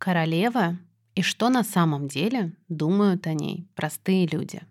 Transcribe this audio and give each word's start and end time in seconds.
Королева 0.00 0.78
и 1.14 1.20
что 1.20 1.50
на 1.50 1.62
самом 1.62 2.08
деле 2.08 2.54
думают 2.70 3.26
о 3.26 3.34
ней 3.34 3.68
простые 3.74 4.26
люди. 4.26 4.62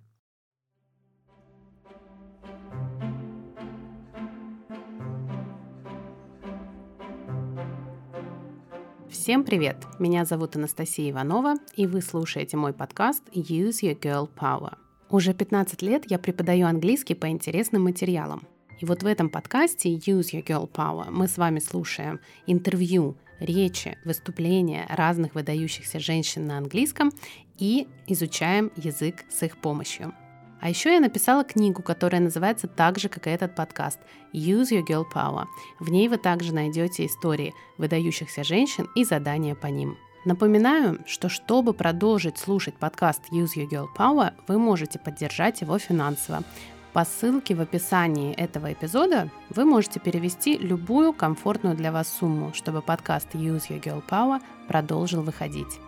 Всем 9.07 9.43
привет! 9.43 9.77
Меня 9.99 10.25
зовут 10.25 10.55
Анастасия 10.55 11.11
Иванова, 11.11 11.57
и 11.75 11.85
вы 11.85 12.01
слушаете 12.01 12.57
мой 12.57 12.73
подкаст 12.73 13.21
Use 13.31 13.83
Your 13.83 13.99
Girl 13.99 14.27
Power. 14.35 14.77
Уже 15.11 15.35
15 15.35 15.83
лет 15.83 16.09
я 16.09 16.17
преподаю 16.17 16.65
английский 16.65 17.13
по 17.13 17.29
интересным 17.29 17.83
материалам. 17.83 18.47
И 18.79 18.85
вот 18.85 19.03
в 19.03 19.05
этом 19.05 19.29
подкасте 19.29 19.93
Use 19.93 20.31
Your 20.33 20.43
Girl 20.43 20.67
Power 20.67 21.11
мы 21.11 21.27
с 21.27 21.37
вами 21.37 21.59
слушаем 21.59 22.19
интервью 22.47 23.15
речи, 23.39 23.97
выступления 24.05 24.85
разных 24.89 25.35
выдающихся 25.35 25.99
женщин 25.99 26.47
на 26.47 26.57
английском 26.57 27.11
и 27.57 27.87
изучаем 28.07 28.71
язык 28.75 29.25
с 29.29 29.43
их 29.43 29.57
помощью. 29.57 30.13
А 30.61 30.69
еще 30.69 30.93
я 30.93 30.99
написала 30.99 31.43
книгу, 31.43 31.81
которая 31.81 32.21
называется 32.21 32.67
так 32.67 32.99
же, 32.99 33.07
как 33.07 33.27
и 33.27 33.29
этот 33.29 33.55
подкаст 33.55 33.99
«Use 34.33 34.71
Your 34.71 34.85
Girl 34.85 35.05
Power». 35.13 35.45
В 35.79 35.89
ней 35.89 36.09
вы 36.09 36.17
также 36.17 36.53
найдете 36.53 37.05
истории 37.05 37.53
выдающихся 37.77 38.43
женщин 38.43 38.89
и 38.95 39.05
задания 39.05 39.55
по 39.55 39.67
ним. 39.67 39.97
Напоминаю, 40.25 40.99
что 41.05 41.29
чтобы 41.29 41.73
продолжить 41.73 42.37
слушать 42.37 42.75
подкаст 42.75 43.21
Use 43.31 43.55
Your 43.55 43.69
Girl 43.69 43.87
Power, 43.97 44.33
вы 44.49 44.59
можете 44.59 44.99
поддержать 44.99 45.61
его 45.61 45.79
финансово. 45.79 46.43
По 46.93 47.05
ссылке 47.05 47.53
в 47.53 47.61
описании 47.61 48.33
этого 48.33 48.73
эпизода 48.73 49.29
вы 49.51 49.63
можете 49.63 49.99
перевести 49.99 50.57
любую 50.57 51.13
комфортную 51.13 51.75
для 51.75 51.91
вас 51.91 52.11
сумму, 52.11 52.51
чтобы 52.55 52.81
подкаст 52.81 53.35
Use 53.35 53.69
Your 53.69 53.81
Girl 53.81 54.03
Power 54.09 54.41
продолжил 54.67 55.21
выходить. 55.21 55.79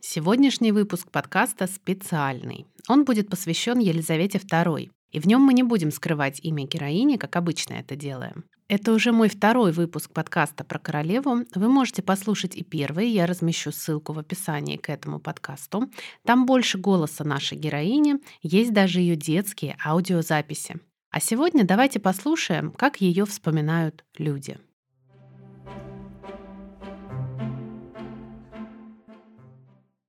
Сегодняшний 0.00 0.70
выпуск 0.70 1.10
подкаста 1.10 1.66
специальный. 1.66 2.66
Он 2.88 3.04
будет 3.04 3.30
посвящен 3.30 3.78
Елизавете 3.78 4.36
II, 4.38 4.90
и 5.12 5.20
в 5.20 5.26
нем 5.26 5.40
мы 5.40 5.54
не 5.54 5.62
будем 5.62 5.90
скрывать 5.90 6.40
имя 6.40 6.66
героини, 6.66 7.16
как 7.16 7.36
обычно 7.36 7.74
это 7.74 7.96
делаем. 7.96 8.44
Это 8.68 8.92
уже 8.92 9.12
мой 9.12 9.28
второй 9.28 9.70
выпуск 9.70 10.10
подкаста 10.10 10.64
про 10.64 10.80
королеву. 10.80 11.44
Вы 11.54 11.68
можете 11.68 12.02
послушать 12.02 12.56
и 12.56 12.64
первый, 12.64 13.08
я 13.10 13.26
размещу 13.26 13.70
ссылку 13.70 14.12
в 14.12 14.18
описании 14.18 14.76
к 14.76 14.90
этому 14.90 15.20
подкасту. 15.20 15.88
Там 16.24 16.46
больше 16.46 16.76
голоса 16.76 17.22
нашей 17.22 17.56
героини, 17.56 18.16
есть 18.42 18.72
даже 18.72 18.98
ее 18.98 19.14
детские 19.14 19.76
аудиозаписи. 19.84 20.80
А 21.12 21.20
сегодня 21.20 21.64
давайте 21.64 22.00
послушаем, 22.00 22.72
как 22.72 23.00
ее 23.00 23.24
вспоминают 23.24 24.04
люди. 24.18 24.58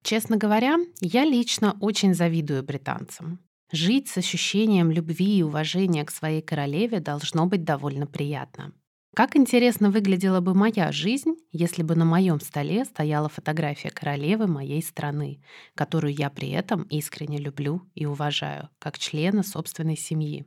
Честно 0.01 0.37
говоря, 0.37 0.77
я 0.99 1.25
лично 1.25 1.77
очень 1.79 2.15
завидую 2.15 2.63
британцам. 2.63 3.39
Жить 3.71 4.07
с 4.07 4.17
ощущением 4.17 4.91
любви 4.91 5.39
и 5.39 5.43
уважения 5.43 6.05
к 6.05 6.11
своей 6.11 6.41
королеве 6.41 6.99
должно 7.01 7.47
быть 7.47 7.65
довольно 7.65 8.07
приятно. 8.07 8.71
Как 9.13 9.35
интересно 9.35 9.89
выглядела 9.89 10.41
бы 10.41 10.53
моя 10.53 10.91
жизнь, 10.91 11.35
если 11.51 11.81
бы 11.83 11.95
на 11.95 12.05
моем 12.05 12.39
столе 12.39 12.85
стояла 12.85 13.29
фотография 13.29 13.89
королевы 13.89 14.47
моей 14.47 14.81
страны, 14.81 15.41
которую 15.75 16.13
я 16.13 16.29
при 16.29 16.51
этом 16.51 16.83
искренне 16.83 17.39
люблю 17.39 17.81
и 17.95 18.05
уважаю, 18.05 18.69
как 18.79 18.99
члена 18.99 19.43
собственной 19.43 19.97
семьи. 19.97 20.45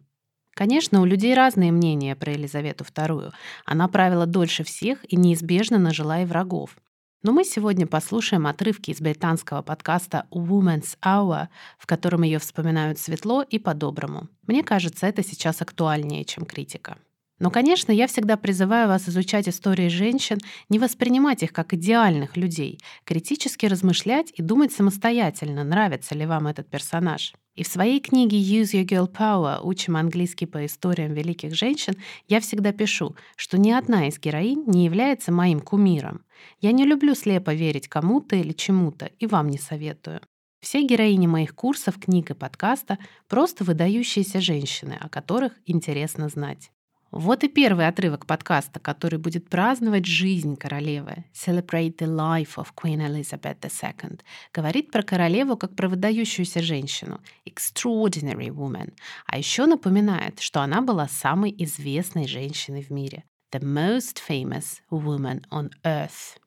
Конечно, 0.55 1.01
у 1.01 1.05
людей 1.05 1.35
разные 1.35 1.73
мнения 1.73 2.17
про 2.17 2.33
Елизавету 2.33 2.85
II. 2.85 3.33
Она 3.67 3.89
правила 3.89 4.27
дольше 4.27 4.65
всех 4.65 4.99
и 5.13 5.17
неизбежно 5.17 5.79
нажила 5.79 6.23
и 6.23 6.25
врагов. 6.25 6.77
Но 7.23 7.33
мы 7.33 7.45
сегодня 7.45 7.87
послушаем 7.87 8.47
отрывки 8.47 8.93
из 8.93 9.01
британского 9.03 9.61
подкаста 9.61 10.25
Woman's 10.31 10.97
Hour, 11.05 11.49
в 11.79 11.85
котором 11.85 12.23
ее 12.23 12.39
вспоминают 12.39 12.99
светло 12.99 13.43
и 13.43 13.59
по-доброму. 13.59 14.29
Мне 14.47 14.63
кажется, 14.63 15.07
это 15.07 15.23
сейчас 15.23 15.61
актуальнее, 15.61 16.25
чем 16.25 16.47
критика. 16.47 16.97
Но, 17.39 17.51
конечно, 17.51 17.93
я 17.93 18.07
всегда 18.07 18.39
призываю 18.39 18.89
вас 18.89 19.07
изучать 19.07 19.49
истории 19.49 19.89
женщин, 19.89 20.39
не 20.71 20.79
воспринимать 20.79 21.43
их 21.43 21.53
как 21.53 21.75
идеальных 21.75 22.39
людей, 22.39 22.79
критически 23.05 23.67
размышлять 23.67 24.33
и 24.35 24.43
думать 24.43 24.73
самостоятельно, 24.73 25.63
нравится 25.63 26.15
ли 26.15 26.25
вам 26.25 26.47
этот 26.47 26.71
персонаж. 26.71 27.35
И 27.61 27.63
в 27.63 27.67
своей 27.67 28.01
книге 28.01 28.39
«Use 28.39 28.73
Your 28.73 28.87
Girl 28.87 29.07
Power. 29.07 29.61
Учим 29.63 29.99
английский 29.99 30.47
по 30.47 30.65
историям 30.65 31.13
великих 31.13 31.55
женщин» 31.55 31.95
я 32.27 32.41
всегда 32.41 32.73
пишу, 32.73 33.17
что 33.37 33.59
ни 33.59 33.71
одна 33.71 34.09
из 34.09 34.19
героинь 34.19 34.65
не 34.67 34.87
является 34.87 35.31
моим 35.31 35.61
кумиром. 35.61 36.25
Я 36.63 36.73
не 36.73 36.87
люблю 36.87 37.15
слепо 37.15 37.53
верить 37.53 37.87
кому-то 37.87 38.35
или 38.35 38.53
чему-то, 38.53 39.11
и 39.19 39.27
вам 39.27 39.51
не 39.51 39.59
советую. 39.59 40.23
Все 40.63 40.81
героини 40.87 41.27
моих 41.27 41.55
курсов, 41.55 42.01
книг 42.01 42.31
и 42.31 42.35
подкаста— 42.35 42.97
просто 43.29 43.63
выдающиеся 43.63 44.41
женщины, 44.41 44.97
о 44.99 45.11
которых 45.11 45.53
интересно 45.67 46.31
знать. 46.31 46.71
Вот 47.13 47.43
и 47.43 47.49
первый 47.49 47.89
отрывок 47.89 48.25
подкаста, 48.25 48.79
который 48.79 49.19
будет 49.19 49.49
праздновать 49.49 50.07
жизнь 50.07 50.57
королевы 50.57 51.25
«Celebrate 51.35 51.97
the 51.97 52.07
life 52.07 52.55
of 52.55 52.69
Queen 52.77 52.99
Elizabeth 53.01 53.59
II», 53.61 54.21
говорит 54.55 54.93
про 54.93 55.03
королеву 55.03 55.57
как 55.57 55.75
про 55.75 55.89
выдающуюся 55.89 56.63
женщину 56.63 57.21
«extraordinary 57.45 58.51
woman», 58.51 58.93
а 59.27 59.39
еще 59.39 59.67
напоминает, 59.67 60.39
что 60.39 60.61
она 60.61 60.83
была 60.83 61.09
самой 61.09 61.53
известной 61.59 62.29
женщиной 62.29 62.83
в 62.83 62.91
мире 62.91 63.25
«the 63.53 63.61
most 63.61 64.21
famous 64.29 64.81
woman 64.93 65.43
on 65.51 65.71
earth». 65.83 66.39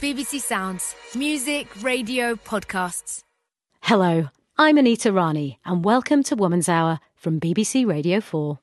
BBC 0.00 0.40
Sounds. 0.40 0.94
Music, 1.14 1.66
radio, 1.82 2.36
podcasts. 2.36 3.22
Hello, 3.82 4.30
I'm 4.56 4.78
Anita 4.78 5.12
Rani, 5.12 5.58
and 5.66 5.84
welcome 5.84 6.22
to 6.22 6.36
Woman's 6.36 6.70
Hour 6.70 7.00
from 7.16 7.38
BBC 7.38 7.86
Radio 7.86 8.20
4. 8.20 8.58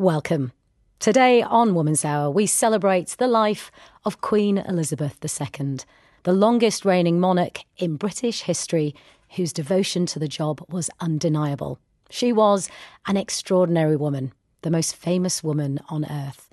Welcome. 0.00 0.52
Today 0.98 1.42
on 1.42 1.74
Woman's 1.74 2.06
Hour, 2.06 2.30
we 2.30 2.46
celebrate 2.46 3.08
the 3.18 3.28
life 3.28 3.70
of 4.06 4.22
Queen 4.22 4.56
Elizabeth 4.56 5.18
II, 5.22 5.76
the 6.22 6.32
longest 6.32 6.86
reigning 6.86 7.20
monarch 7.20 7.60
in 7.76 7.96
British 7.96 8.40
history, 8.40 8.94
whose 9.36 9.52
devotion 9.52 10.06
to 10.06 10.18
the 10.18 10.26
job 10.26 10.64
was 10.70 10.88
undeniable. 11.00 11.78
She 12.08 12.32
was 12.32 12.70
an 13.06 13.18
extraordinary 13.18 13.96
woman, 13.96 14.32
the 14.62 14.70
most 14.70 14.96
famous 14.96 15.44
woman 15.44 15.80
on 15.90 16.06
earth. 16.06 16.48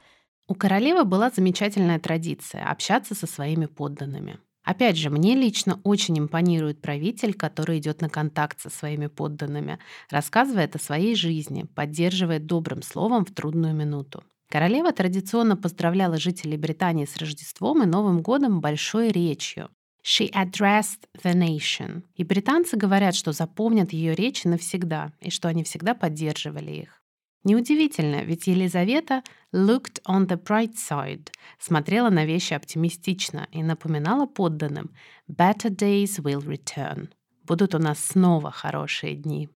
У 0.50 0.54
королевы 0.54 1.06
была 1.06 1.30
замечательная 1.30 2.00
традиция 2.00 2.70
общаться 2.70 3.16
со 3.16 3.28
своими 3.28 3.68
подданными. 3.68 4.40
Опять 4.65 4.97
же, 4.97 5.11
мне 5.11 5.35
лично 5.35 5.81
очень 5.83 6.19
импонирует 6.19 6.81
правитель, 6.81 7.35
который 7.35 7.79
идет 7.79 8.01
на 8.01 8.09
контакт 8.09 8.61
со 8.61 8.71
своими 8.71 9.09
подданными, 9.09 9.79
рассказывает 10.09 10.77
о 10.77 10.79
своей 10.79 11.17
жизни, 11.17 11.65
поддерживает 11.65 12.47
добрым 12.47 12.83
словом 12.83 13.25
в 13.25 13.33
трудную 13.33 13.75
минуту. 13.75 14.23
Королева 14.49 14.93
традиционно 14.93 15.57
поздравляла 15.57 16.19
жителей 16.19 16.59
Британии 16.59 17.07
с 17.07 17.17
Рождеством 17.17 17.83
и 17.83 17.87
Новым 17.87 18.23
годом 18.23 18.61
большой 18.61 19.11
речью. 19.11 19.71
She 20.05 20.31
addressed 20.33 21.09
the 21.25 21.33
nation. 21.35 22.03
И 22.17 22.25
британцы 22.25 22.77
говорят, 22.77 23.15
что 23.15 23.33
запомнят 23.33 23.93
ее 23.93 24.15
речи 24.15 24.47
навсегда, 24.47 25.13
и 25.21 25.31
что 25.31 25.49
они 25.49 25.65
всегда 25.65 25.95
поддерживали 25.95 26.73
их. 26.73 27.02
Неудивительно, 27.45 28.23
ведь 28.23 28.47
Елизавета 28.47 29.25
looked 29.53 30.01
on 30.07 30.27
the 30.29 30.37
bright 30.37 30.75
side, 30.77 31.31
смотрела 31.59 32.09
на 32.09 32.25
вещи 32.25 32.55
оптимистично 32.55 33.49
и 33.51 33.63
напоминала 33.63 34.27
подданным 34.27 34.91
«better 35.29 35.71
days 35.71 36.21
will 36.21 36.41
return». 36.41 37.09
Будут 37.45 37.75
у 37.75 37.79
нас 37.79 37.99
снова 37.99 38.53
хорошие 38.53 39.17
дни. 39.17 39.49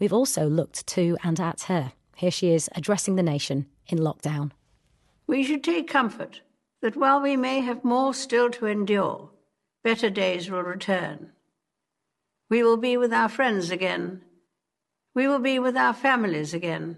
We've 0.00 0.12
also 0.12 0.48
looked 0.48 0.86
to 0.86 1.16
and 1.22 1.38
at 1.38 1.68
her. 1.68 1.92
Here 2.16 2.30
she 2.30 2.54
is 2.54 2.70
addressing 2.74 3.16
the 3.16 3.22
nation 3.22 3.66
in 3.86 3.98
lockdown. 3.98 4.52
We 5.26 5.44
should 5.44 5.62
take 5.62 5.86
comfort 5.86 6.40
that 6.80 6.96
while 6.96 7.20
we 7.20 7.36
may 7.36 7.60
have 7.60 7.84
more 7.84 8.14
still 8.14 8.50
to 8.50 8.66
endure, 8.66 9.30
better 9.84 10.10
days 10.10 10.50
will 10.50 10.62
return. 10.62 11.32
We 12.48 12.62
will 12.62 12.78
be 12.78 12.96
with 12.96 13.12
our 13.12 13.28
friends 13.28 13.70
again. 13.70 14.22
We 15.14 15.28
will 15.28 15.42
be 15.42 15.58
with 15.58 15.76
our 15.76 15.92
families 15.92 16.54
again. 16.54 16.96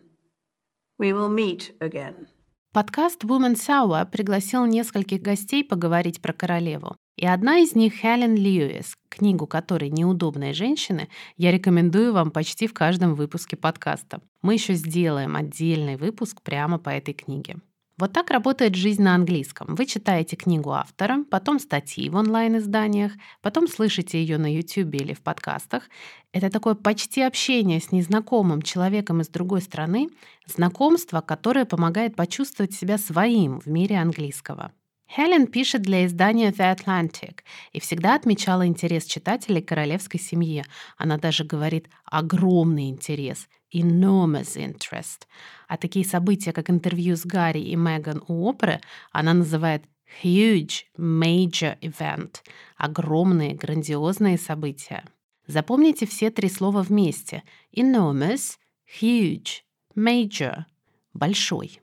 We 1.01 1.13
will 1.13 1.29
meet 1.29 1.73
again. 1.81 2.29
Подкаст 2.73 3.25
Women's 3.25 3.69
Hour 3.69 4.09
пригласил 4.09 4.67
нескольких 4.67 5.21
гостей 5.21 5.65
поговорить 5.65 6.23
про 6.23 6.33
королеву. 6.33 6.95
И 7.17 7.27
одна 7.27 7.59
из 7.59 7.75
них 7.75 7.95
Хелен 7.95 8.37
Льюис, 8.37 8.95
книгу 9.09 9.49
которой 9.49 9.91
«Неудобные 9.91 10.53
женщины» 10.53 11.09
я 11.37 11.51
рекомендую 11.51 12.13
вам 12.13 12.31
почти 12.31 12.69
в 12.69 12.73
каждом 12.73 13.17
выпуске 13.17 13.57
подкаста. 13.57 14.21
Мы 14.43 14.55
еще 14.55 14.75
сделаем 14.75 15.35
отдельный 15.35 15.97
выпуск 15.97 16.41
прямо 16.41 16.79
по 16.79 16.91
этой 16.91 17.15
книге. 17.15 17.57
Вот 17.97 18.13
так 18.13 18.31
работает 18.31 18.75
жизнь 18.75 19.03
на 19.03 19.15
английском. 19.15 19.77
Вы 19.77 19.87
читаете 19.87 20.35
книгу 20.35 20.73
автора, 20.73 21.25
потом 21.31 21.61
статьи 21.61 22.11
в 22.11 22.17
онлайн-изданиях, 22.17 23.13
потом 23.41 23.69
слышите 23.69 24.21
ее 24.21 24.37
на 24.37 24.53
YouTube 24.53 24.95
или 24.95 25.15
в 25.15 25.21
подкастах. 25.21 25.85
Это 26.33 26.51
такое 26.51 26.75
почти 26.75 27.23
общение 27.23 27.81
с 27.81 27.93
незнакомым 27.93 28.63
человеком 28.63 29.21
из 29.21 29.29
другой 29.29 29.63
страны, 29.63 30.09
знакомство, 30.45 31.21
которое 31.21 31.67
помогает 31.67 32.17
почувствовать 32.17 32.75
себя 32.75 32.99
своим 32.99 33.61
в 33.61 33.67
мире 33.67 33.99
английского. 33.99 34.73
Хелен 35.09 35.47
пишет 35.47 35.83
для 35.83 36.07
издания 36.07 36.51
The 36.51 36.77
Atlantic 36.77 37.41
и 37.73 37.81
всегда 37.81 38.15
отмечала 38.15 38.67
интерес 38.67 39.05
читателей 39.05 39.63
к 39.63 39.69
королевской 39.69 40.19
семье. 40.19 40.65
Она 40.97 41.19
даже 41.19 41.45
говорит 41.45 41.89
«огромный 42.05 42.89
интерес», 42.89 43.49
enormous 43.73 44.57
interest. 44.57 45.27
А 45.69 45.77
такие 45.77 46.05
события, 46.05 46.53
как 46.53 46.71
интервью 46.71 47.17
с 47.17 47.25
Гарри 47.25 47.61
и 47.61 47.77
Меган 47.77 48.23
у 48.29 48.49
оперы, 48.49 48.81
она 49.13 49.35
называет 49.35 49.85
huge, 50.23 50.85
major 50.97 51.79
event— 51.81 52.37
огромные, 52.77 53.55
грандиозные 53.55 54.39
события. 54.39 55.05
Запомните 55.47 56.07
все 56.07 56.31
три 56.31 56.49
слова 56.49 56.83
вместе. 56.83 57.43
Enormous, 57.77 58.57
huge, 59.01 59.63
major— 59.95 60.65
большой. 61.13 61.81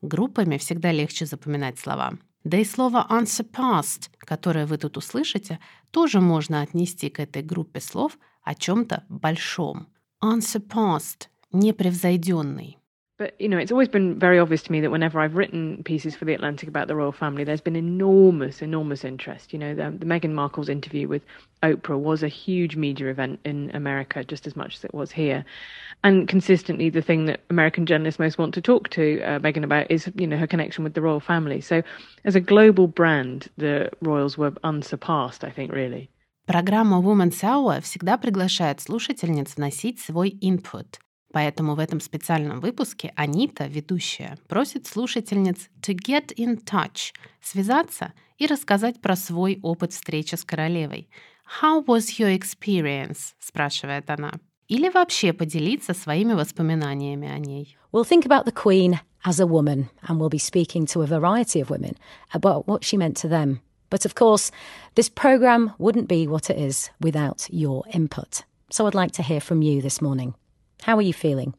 Группами 0.00 0.56
всегда 0.58 0.90
легче 0.90 1.26
запоминать 1.26 1.78
слова. 1.78 2.18
Да 2.44 2.58
и 2.58 2.64
слово 2.64 3.06
unsurpassed, 3.08 4.10
которое 4.18 4.66
вы 4.66 4.78
тут 4.78 4.96
услышите, 4.96 5.60
тоже 5.90 6.20
можно 6.20 6.62
отнести 6.62 7.08
к 7.08 7.20
этой 7.20 7.42
группе 7.42 7.80
слов 7.80 8.18
о 8.42 8.54
чем-то 8.54 9.04
большом. 9.08 9.88
Unsurpassed– 10.22 11.28
непревзойденный. 11.52 12.78
But 13.21 13.33
you 13.41 13.49
know, 13.49 13.57
it's 13.57 13.71
always 13.71 13.87
been 13.87 14.19
very 14.19 14.37
obvious 14.37 14.61
to 14.63 14.71
me 14.71 14.79
that 14.81 14.91
whenever 14.91 15.19
I've 15.19 15.35
written 15.35 15.81
pieces 15.83 16.15
for 16.15 16.25
the 16.25 16.35
Atlantic 16.35 16.69
about 16.69 16.87
the 16.87 16.95
royal 16.95 17.11
family, 17.11 17.43
there's 17.43 17.61
been 17.61 17.75
enormous, 17.75 18.61
enormous 18.61 19.03
interest. 19.03 19.53
You 19.53 19.57
know, 19.57 19.73
the, 19.73 19.89
the 19.89 20.05
Meghan 20.05 20.33
Markle's 20.33 20.69
interview 20.69 21.07
with 21.07 21.23
Oprah 21.63 21.99
was 21.99 22.21
a 22.21 22.27
huge 22.27 22.75
media 22.75 23.07
event 23.07 23.39
in 23.43 23.71
America, 23.73 24.23
just 24.23 24.45
as 24.45 24.55
much 24.55 24.75
as 24.75 24.83
it 24.83 24.93
was 24.93 25.11
here. 25.11 25.43
And 26.03 26.27
consistently, 26.27 26.91
the 26.91 27.01
thing 27.01 27.25
that 27.25 27.39
American 27.49 27.87
journalists 27.87 28.19
most 28.19 28.37
want 28.37 28.53
to 28.53 28.61
talk 28.61 28.89
to 28.89 29.19
uh, 29.23 29.39
Meghan 29.39 29.63
about 29.63 29.89
is, 29.89 30.11
you 30.15 30.27
know, 30.27 30.37
her 30.37 30.45
connection 30.45 30.83
with 30.83 30.93
the 30.93 31.01
royal 31.01 31.19
family. 31.19 31.59
So, 31.59 31.81
as 32.23 32.35
a 32.35 32.39
global 32.39 32.87
brand, 32.87 33.47
the 33.57 33.89
royals 33.99 34.37
were 34.37 34.53
unsurpassed. 34.63 35.43
I 35.43 35.49
think, 35.49 35.71
really. 35.71 36.11
Программа 36.47 37.01
Woman's 37.01 37.43
Hour 37.43 37.81
всегда 37.81 38.17
приглашает 38.17 38.79
слушательниц 38.79 39.55
вносить 39.55 39.99
свой 39.99 40.37
input. 40.39 40.99
Поэтому 41.32 41.74
в 41.74 41.78
этом 41.78 42.00
специальном 42.00 42.60
выпуске 42.60 43.12
Анита, 43.16 43.66
ведущая, 43.66 44.36
просит 44.48 44.86
слушательниц 44.86 45.70
to 45.80 45.94
get 45.94 46.34
in 46.36 46.62
touch, 46.62 47.14
связаться 47.40 48.12
и 48.36 48.46
рассказать 48.46 49.00
про 49.00 49.16
свой 49.16 49.58
опыт 49.62 49.92
встречи 49.92 50.34
с 50.34 50.44
королевой. 50.44 51.08
How 51.60 51.84
was 51.84 52.18
your 52.18 52.36
experience? 52.36 53.34
спрашивает 53.40 54.08
она. 54.10 54.34
Или 54.68 54.88
вообще 54.90 55.32
поделиться 55.32 55.94
своими 55.94 56.34
воспоминаниями 56.34 57.28
о 57.28 57.38
ней. 57.38 57.76
We'll 57.92 58.04
think 58.04 58.24
about 58.24 58.46
the 58.46 58.52
Queen 58.52 59.00
as 59.24 59.40
a 59.40 59.46
woman, 59.46 59.88
and 60.06 60.18
we'll 60.18 60.30
be 60.30 60.38
speaking 60.38 60.86
to 60.86 61.02
a 61.02 61.06
variety 61.06 61.60
of 61.60 61.70
women 61.70 61.96
about 62.32 62.66
what 62.66 62.84
she 62.84 62.96
meant 62.96 63.16
to 63.18 63.28
them. 63.28 63.60
But 63.90 64.06
of 64.06 64.14
course, 64.14 64.50
this 64.94 65.10
programme 65.10 65.72
wouldn't 65.78 66.08
be 66.08 66.26
what 66.26 66.48
it 66.48 66.58
is 66.58 66.90
without 67.00 67.46
your 67.50 67.84
input. 67.92 68.44
So 68.70 68.86
I'd 68.86 68.94
like 68.94 69.12
to 69.12 69.22
hear 69.22 69.40
from 69.40 69.60
you 69.60 69.82
this 69.82 70.00
morning. 70.00 70.34
How 70.82 70.96
are 70.96 71.02
you 71.02 71.12
feeling? 71.12 71.54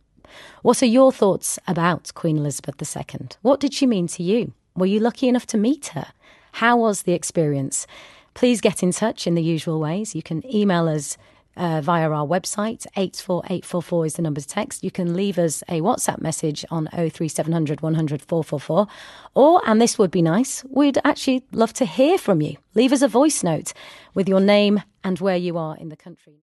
What 0.64 0.84
are 0.84 0.88
your 0.88 1.12
thoughts 1.12 1.58
about 1.68 2.14
Queen 2.14 2.38
Elizabeth 2.38 2.76
II? 2.82 3.28
What 3.42 3.60
did 3.60 3.74
she 3.74 3.86
mean 3.86 4.08
to 4.08 4.24
you? 4.24 4.54
Were 4.76 4.86
you 4.86 5.00
lucky 5.00 5.30
enough 5.30 5.46
to 5.48 5.58
meet 5.58 5.88
her? 5.88 6.08
How 6.54 6.78
was 6.78 7.04
the 7.04 7.14
experience? 7.14 7.88
Please 8.34 8.60
get 8.60 8.84
in 8.84 8.92
touch 8.92 9.26
in 9.26 9.36
the 9.36 9.44
usual 9.44 9.80
ways. 9.80 10.14
You 10.14 10.24
can 10.24 10.44
email 10.54 10.90
us 10.90 11.18
uh, 11.56 11.80
via 11.82 12.10
our 12.10 12.28
website. 12.28 12.86
84844 12.98 14.06
is 14.06 14.14
the 14.16 14.22
number 14.24 14.42
to 14.42 14.48
text. 14.48 14.84
You 14.84 14.92
can 14.92 15.14
leave 15.14 15.38
us 15.38 15.64
a 15.70 15.80
WhatsApp 15.82 16.20
message 16.20 16.66
on 16.70 16.88
03700 16.88 17.82
100 17.82 18.22
444. 18.22 18.88
Or, 19.36 19.62
and 19.66 19.80
this 19.80 19.98
would 19.98 20.12
be 20.12 20.22
nice, 20.22 20.64
we'd 20.66 21.00
actually 21.06 21.44
love 21.52 21.74
to 21.74 21.86
hear 21.86 22.18
from 22.18 22.42
you. 22.42 22.58
Leave 22.74 22.92
us 22.92 23.02
a 23.02 23.08
voice 23.08 23.44
note 23.44 23.72
with 24.14 24.28
your 24.28 24.42
name 24.42 24.82
and 25.04 25.20
where 25.20 25.38
you 25.38 25.58
are 25.58 25.78
in 25.78 25.90
the 25.90 25.96
country. 25.96 26.44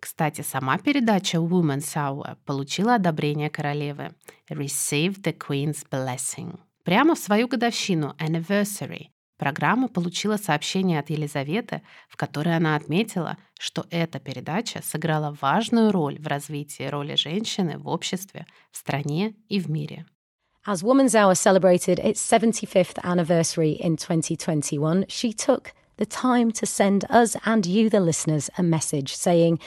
Кстати, 0.00 0.40
сама 0.40 0.78
передача 0.78 1.36
Woman's 1.36 1.94
Hour 1.94 2.36
получила 2.46 2.94
одобрение 2.94 3.50
королевы. 3.50 4.12
Receive 4.48 5.20
the 5.22 5.36
Queen's 5.36 5.86
Blessing. 5.90 6.58
Прямо 6.84 7.14
в 7.14 7.18
свою 7.18 7.46
годовщину, 7.46 8.14
anniversary, 8.18 9.08
программа 9.36 9.88
получила 9.88 10.38
сообщение 10.38 10.98
от 10.98 11.10
Елизаветы, 11.10 11.82
в 12.08 12.16
которой 12.16 12.56
она 12.56 12.76
отметила, 12.76 13.36
что 13.58 13.84
эта 13.90 14.18
передача 14.18 14.80
сыграла 14.82 15.36
важную 15.40 15.92
роль 15.92 16.18
в 16.18 16.26
развитии 16.26 16.84
роли 16.84 17.14
женщины 17.14 17.76
в 17.76 17.86
обществе, 17.86 18.46
в 18.72 18.78
стране 18.78 19.34
и 19.50 19.60
в 19.60 19.68
мире. 19.68 20.06
As 20.66 20.82
Woman's 20.82 21.14
Hour 21.14 21.34
celebrated 21.34 21.98
its 21.98 22.20
75th 22.20 22.98
anniversary 23.02 23.72
in 23.72 23.96
2021, 23.96 25.06
she 25.08 25.32
took 25.32 25.72
the 25.99 26.05
time 26.05 26.51
to 26.51 26.65
send 26.65 27.05
us 27.09 27.37
and 27.45 27.65
you, 27.65 27.89
the 27.89 27.99
listeners, 27.99 28.49
a 28.57 28.63
message 28.63 29.15
saying, 29.15 29.59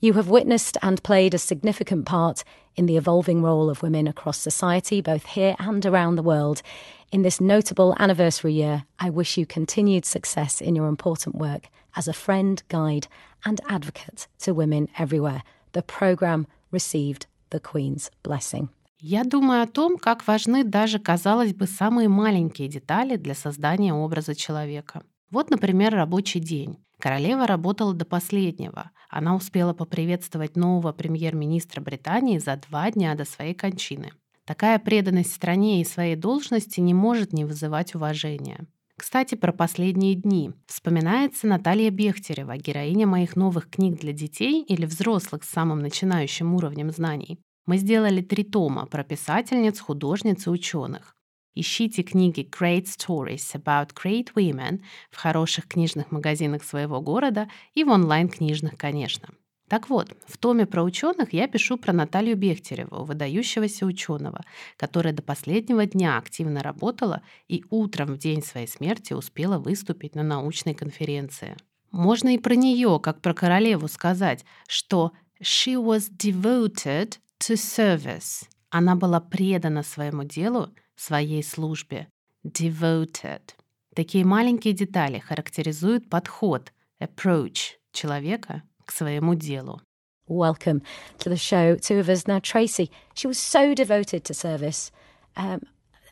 You 0.00 0.12
have 0.14 0.28
witnessed 0.28 0.76
and 0.82 1.02
played 1.02 1.34
a 1.34 1.38
significant 1.38 2.06
part 2.06 2.44
in 2.76 2.86
the 2.86 2.96
evolving 2.96 3.42
role 3.42 3.68
of 3.68 3.82
women 3.82 4.06
across 4.06 4.38
society, 4.38 5.00
both 5.00 5.26
here 5.26 5.56
and 5.58 5.84
around 5.84 6.16
the 6.16 6.22
world. 6.22 6.62
In 7.10 7.22
this 7.22 7.40
notable 7.40 7.94
anniversary 7.98 8.54
year, 8.54 8.84
I 8.98 9.10
wish 9.10 9.36
you 9.36 9.44
continued 9.44 10.04
success 10.04 10.60
in 10.60 10.74
your 10.74 10.86
important 10.86 11.34
work 11.34 11.68
as 11.94 12.08
a 12.08 12.12
friend, 12.12 12.62
guide, 12.68 13.06
and 13.44 13.60
advocate 13.68 14.28
to 14.40 14.54
women 14.54 14.88
everywhere. 14.98 15.42
The 15.72 15.82
programme 15.82 16.46
received 16.70 17.26
the 17.50 17.60
Queen's 17.60 18.10
blessing. 18.22 18.68
Я 19.04 19.24
думаю 19.24 19.62
о 19.62 19.66
том, 19.66 19.98
как 19.98 20.24
важны 20.28 20.62
даже, 20.62 21.00
казалось 21.00 21.52
бы, 21.52 21.66
самые 21.66 22.08
маленькие 22.08 22.68
детали 22.68 23.16
для 23.16 23.34
создания 23.34 23.92
образа 23.92 24.34
человека. 24.36 25.02
Вот, 25.29 25.49
например, 25.49 25.93
рабочий 25.93 26.39
день. 26.39 26.77
Королева 26.99 27.45
работала 27.45 27.93
до 27.93 28.05
последнего. 28.05 28.91
Она 29.09 29.35
успела 29.35 29.73
поприветствовать 29.73 30.55
нового 30.55 30.93
премьер-министра 30.93 31.81
Британии 31.81 32.39
за 32.39 32.57
два 32.57 32.89
дня 32.91 33.13
до 33.15 33.25
своей 33.25 33.53
кончины. 33.53 34.11
Такая 34.45 34.79
преданность 34.79 35.35
стране 35.35 35.81
и 35.81 35.85
своей 35.85 36.15
должности 36.15 36.79
не 36.79 36.93
может 36.93 37.33
не 37.33 37.45
вызывать 37.45 37.93
уважения. 37.95 38.65
Кстати, 38.97 39.35
про 39.35 39.51
последние 39.51 40.15
дни. 40.15 40.51
Вспоминается 40.65 41.45
Наталья 41.45 41.91
Бехтерева, 41.91 42.57
героиня 42.57 43.05
моих 43.05 43.35
новых 43.35 43.69
книг 43.69 43.99
для 43.99 44.13
детей 44.13 44.63
или 44.63 44.85
взрослых 44.85 45.43
с 45.43 45.49
самым 45.49 45.79
начинающим 45.79 46.55
уровнем 46.55 46.89
знаний. 46.91 47.39
Мы 47.67 47.77
сделали 47.77 48.21
три 48.21 48.43
тома 48.45 48.85
про 48.85 49.03
писательниц, 49.03 49.79
художниц 49.81 50.47
и 50.47 50.49
ученых. 50.49 51.16
Ищите 51.59 52.03
книги 52.03 52.47
Great 52.47 52.85
Stories 52.85 53.55
About 53.55 53.89
Great 53.95 54.27
Women 54.35 54.83
в 55.09 55.17
хороших 55.17 55.67
книжных 55.67 56.11
магазинах 56.11 56.63
своего 56.63 57.01
города 57.01 57.49
и 57.73 57.83
в 57.83 57.89
онлайн-книжных, 57.89 58.77
конечно. 58.77 59.29
Так 59.67 59.89
вот, 59.89 60.15
в 60.27 60.37
томе 60.37 60.67
про 60.67 60.83
ученых 60.83 61.33
я 61.33 61.47
пишу 61.47 61.77
про 61.77 61.93
Наталью 61.93 62.37
Бехтереву, 62.37 63.03
выдающегося 63.05 63.87
ученого, 63.87 64.45
которая 64.77 65.13
до 65.13 65.23
последнего 65.23 65.87
дня 65.87 66.19
активно 66.19 66.61
работала 66.61 67.23
и 67.47 67.65
утром 67.71 68.13
в 68.13 68.17
день 68.19 68.43
своей 68.43 68.67
смерти 68.67 69.13
успела 69.13 69.57
выступить 69.57 70.13
на 70.13 70.21
научной 70.21 70.75
конференции. 70.75 71.57
Можно 71.89 72.35
и 72.35 72.37
про 72.37 72.55
нее, 72.55 72.99
как 73.01 73.19
про 73.19 73.33
королеву, 73.33 73.87
сказать, 73.87 74.45
что 74.67 75.11
she 75.41 75.73
was 75.73 76.11
devoted 76.15 77.17
to 77.39 77.55
service. 77.55 78.47
Она 78.69 78.95
была 78.95 79.19
предана 79.19 79.81
своему 79.81 80.23
делу 80.23 80.69
своей 80.96 81.42
службе. 81.42 82.08
Devoted. 82.44 83.54
Такие 83.94 84.24
маленькие 84.24 84.72
детали 84.72 85.18
характеризуют 85.18 86.08
подход, 86.08 86.72
approach 87.00 87.78
человека 87.92 88.62
к 88.86 88.92
своему 88.92 89.34
делу. 89.34 89.80
Welcome 90.26 90.82
to 91.18 91.28
the 91.28 91.36
show, 91.36 91.76
two 91.76 91.98
of 91.98 92.08
us. 92.08 92.26
Now, 92.26 92.38
Tracy, 92.38 92.90
she 93.14 93.26
was 93.26 93.38
so 93.38 93.74
devoted 93.74 94.24
to 94.24 94.34
service 94.34 94.90
um, 95.36 95.62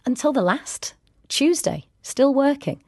until 0.05 0.33
the 0.33 0.43
last 0.43 0.95
Tuesday, 1.29 1.85
still 2.03 2.35
working. 2.35 2.83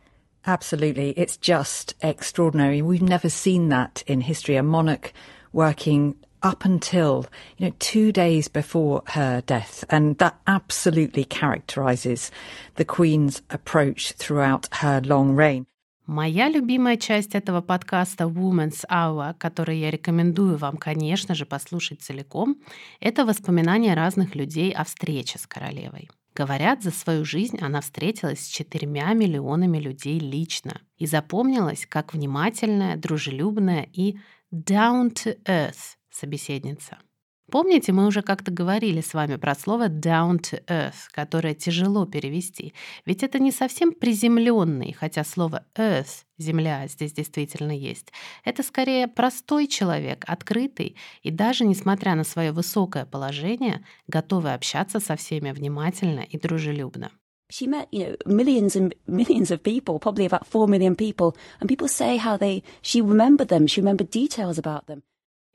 Absolutely. 0.45 1.11
It's 1.11 1.37
just 1.37 1.95
extraordinary. 2.02 2.83
We've 2.83 3.00
never 3.00 3.29
seen 3.29 3.69
that 3.69 4.02
in 4.07 4.21
history. 4.23 4.57
A 4.57 4.62
monarch 4.62 5.12
working 5.52 6.17
up 6.41 6.65
until 6.65 7.25
you 7.58 7.67
know 7.67 7.74
two 7.79 8.12
days 8.12 8.48
before 8.48 9.03
her 9.08 9.41
death. 9.46 9.84
And 9.89 10.17
that 10.17 10.36
absolutely 10.46 11.24
characterizes 11.24 12.32
the 12.75 12.86
queen's 12.86 13.41
approach 13.50 14.13
throughout 14.13 14.67
her 14.82 15.01
long 15.01 15.36
reign. 15.36 15.65
Моя 16.08 16.48
любимая 16.48 16.96
часть 16.96 17.36
этого 17.36 17.60
подкаста 17.60 18.24
Woman's 18.24 18.86
Hour, 18.89 19.34
который 19.38 19.77
я 19.77 19.91
рекомендую 19.91 20.58
вам, 20.58 20.77
конечно 20.77 21.36
же, 21.36 21.46
послушать 21.46 22.01
целиком, 22.01 22.56
это 23.01 23.25
воспоминания 23.25 23.94
разных 23.94 24.34
людей 24.34 24.72
о 24.72 24.86
встрече 24.86 25.38
с 25.38 25.46
королевой. 25.46 26.10
Говорят, 26.34 26.82
за 26.82 26.91
свою 26.91 27.25
жизнь 27.25 27.58
она 27.60 27.82
встретилась 27.82 28.46
с 28.46 28.48
четырьмя 28.48 29.12
миллионами 29.13 29.79
людей 29.79 30.17
лично. 30.17 30.79
И 30.98 31.08
запомнилась 31.08 31.86
как 31.86 32.13
внимательная, 32.13 32.96
дружелюбная 32.96 33.89
и 33.91 34.17
down-to-earth 34.53 35.97
собеседница. 36.18 36.98
Помните, 37.50 37.94
мы 37.94 38.06
уже 38.08 38.24
как-то 38.24 38.52
говорили 38.52 39.00
с 39.00 39.14
вами 39.14 39.38
про 39.38 39.56
слово 39.56 39.88
down 39.88 40.42
to 40.42 40.62
earth, 40.66 41.08
которое 41.14 41.54
тяжело 41.54 42.06
перевести. 42.06 42.74
Ведь 43.06 43.24
это 43.24 43.40
не 43.40 43.52
совсем 43.54 43.94
приземленный, 43.94 44.92
хотя 44.92 45.24
слово 45.24 45.64
earth, 45.78 46.26
земля, 46.38 46.86
здесь 46.88 47.14
действительно 47.14 47.72
есть. 47.72 48.12
Это 48.44 48.64
скорее 48.64 49.08
простой 49.08 49.68
человек, 49.68 50.26
открытый 50.28 50.98
и 51.24 51.32
даже, 51.32 51.64
несмотря 51.64 52.16
на 52.16 52.26
свое 52.26 52.52
высокое 52.52 53.06
положение, 53.06 53.86
готовый 54.08 54.54
общаться 54.54 55.00
со 55.00 55.16
всеми 55.16 55.52
внимательно 55.52 56.22
и 56.22 56.38
дружелюбно. 56.38 57.12
she 57.50 57.66
met 57.66 57.88
you 57.92 58.06
know 58.06 58.16
millions 58.26 58.76
and 58.76 58.94
millions 59.08 59.52
of 59.52 59.64
people 59.64 60.00
probably 60.00 60.26
about 60.26 60.46
4 60.46 60.68
million 60.68 60.98
people 60.98 61.34
and 61.62 61.70
people 61.70 61.88
say 61.88 62.18
how 62.18 62.36
they 62.36 62.62
she 62.82 63.00
remembered 63.02 63.48
them 63.48 63.68
she 63.68 63.80
remembered 63.80 64.10
details 64.10 64.58
about 64.58 64.86
them 64.88 65.02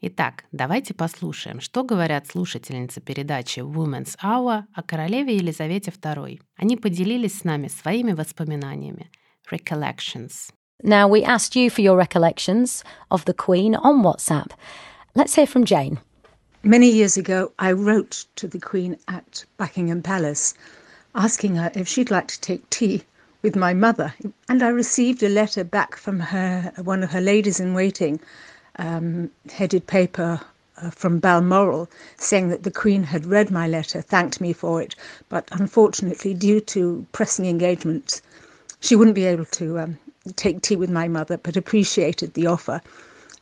Итак, 0.02 0.44
давайте 0.52 0.94
послушаем, 0.94 1.60
что 1.60 1.84
говорят 1.84 2.28
слушательницы 2.28 3.02
передачи 3.02 3.60
Women's 3.60 4.16
Hour 4.24 4.64
о 4.74 4.84
королеве 4.84 5.36
Елизавете 5.36 5.92
II. 5.92 6.40
Они 6.56 6.78
поделились 6.78 7.40
с 7.40 7.44
нами 7.44 7.68
своими 7.68 8.14
воспоминаниями. 8.14 9.10
Recollections. 9.52 10.52
Now, 10.84 11.08
we 11.08 11.24
asked 11.24 11.56
you 11.56 11.72
for 11.72 11.82
your 11.82 11.98
recollections 11.98 12.84
of 13.10 13.26
the 13.26 13.34
Queen 13.34 13.76
on 13.76 14.04
WhatsApp. 14.04 14.52
Let's 15.16 15.34
hear 15.34 15.48
from 15.48 15.66
Jane. 15.66 16.00
Many 16.62 16.92
years 16.92 17.18
ago, 17.18 17.52
I 17.58 17.72
wrote 17.72 18.26
to 18.36 18.48
the 18.48 18.60
Queen 18.60 18.98
at 19.08 19.46
Buckingham 19.58 20.04
Palace 20.04 20.54
asking 21.16 21.56
her 21.56 21.72
if 21.74 21.88
she'd 21.88 22.12
like 22.12 22.28
to 22.28 22.40
take 22.40 22.70
tea 22.70 23.04
with 23.42 23.56
my 23.56 23.74
mother. 23.74 24.14
And 24.48 24.62
I 24.62 24.68
received 24.68 25.24
a 25.24 25.30
letter 25.30 25.64
back 25.64 25.96
from 25.96 26.20
her, 26.20 26.72
one 26.84 27.04
of 27.04 27.12
her 27.12 27.22
ladies 27.22 27.60
in 27.60 27.74
waiting, 27.74 28.20
um, 28.79 29.31
headed 29.51 29.87
paper 29.87 30.41
uh, 30.81 30.91
from 30.91 31.19
Balmoral 31.19 31.89
saying 32.17 32.49
that 32.49 32.63
the 32.63 32.71
Queen 32.71 33.05
had 33.05 33.27
read 33.27 33.51
my 33.51 33.69
letter, 33.69 34.01
thanked 34.01 34.41
me 34.41 34.53
for 34.53 34.81
it, 34.83 34.95
but 35.29 35.49
unfortunately, 35.53 36.35
due 36.35 36.61
to 36.61 37.07
pressing 37.13 37.47
engagements, 37.47 38.23
she 38.81 38.97
wouldn't 38.97 39.15
be 39.15 39.25
able 39.27 39.45
to 39.47 39.79
um, 39.79 39.99
take 40.37 40.63
tea 40.63 40.77
with 40.77 40.91
my 40.91 41.09
mother, 41.09 41.37
but 41.39 41.57
appreciated 41.57 42.35
the 42.35 42.47
offer. 42.47 42.81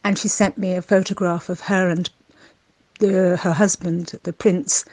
And 0.04 0.18
she 0.18 0.28
sent 0.28 0.58
me 0.58 0.74
a 0.74 0.82
photograph 0.82 1.48
of 1.48 1.60
her 1.60 1.88
and 1.88 2.10
the, 2.98 3.36
her 3.36 3.52
husband, 3.52 4.18
the 4.24 4.32
prince, 4.32 4.84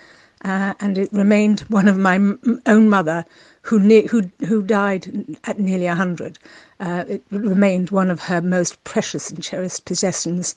uh, 0.46 0.74
and 0.80 0.98
it 0.98 1.12
remained 1.12 1.60
one 1.68 1.88
of 1.88 1.96
my 1.96 2.16
m- 2.16 2.60
own 2.66 2.88
mother 2.88 3.24
who, 3.62 3.78
ne- 3.78 4.06
who, 4.06 4.22
who 4.46 4.62
died 4.62 5.36
at 5.44 5.58
nearly 5.58 5.86
100. 5.86 6.38
Uh, 6.80 7.04
it 7.08 7.22
remained 7.30 7.90
one 7.90 8.10
of 8.10 8.20
her 8.20 8.40
most 8.40 8.82
precious 8.84 9.30
and 9.30 9.42
cherished 9.42 9.84
possessions. 9.84 10.56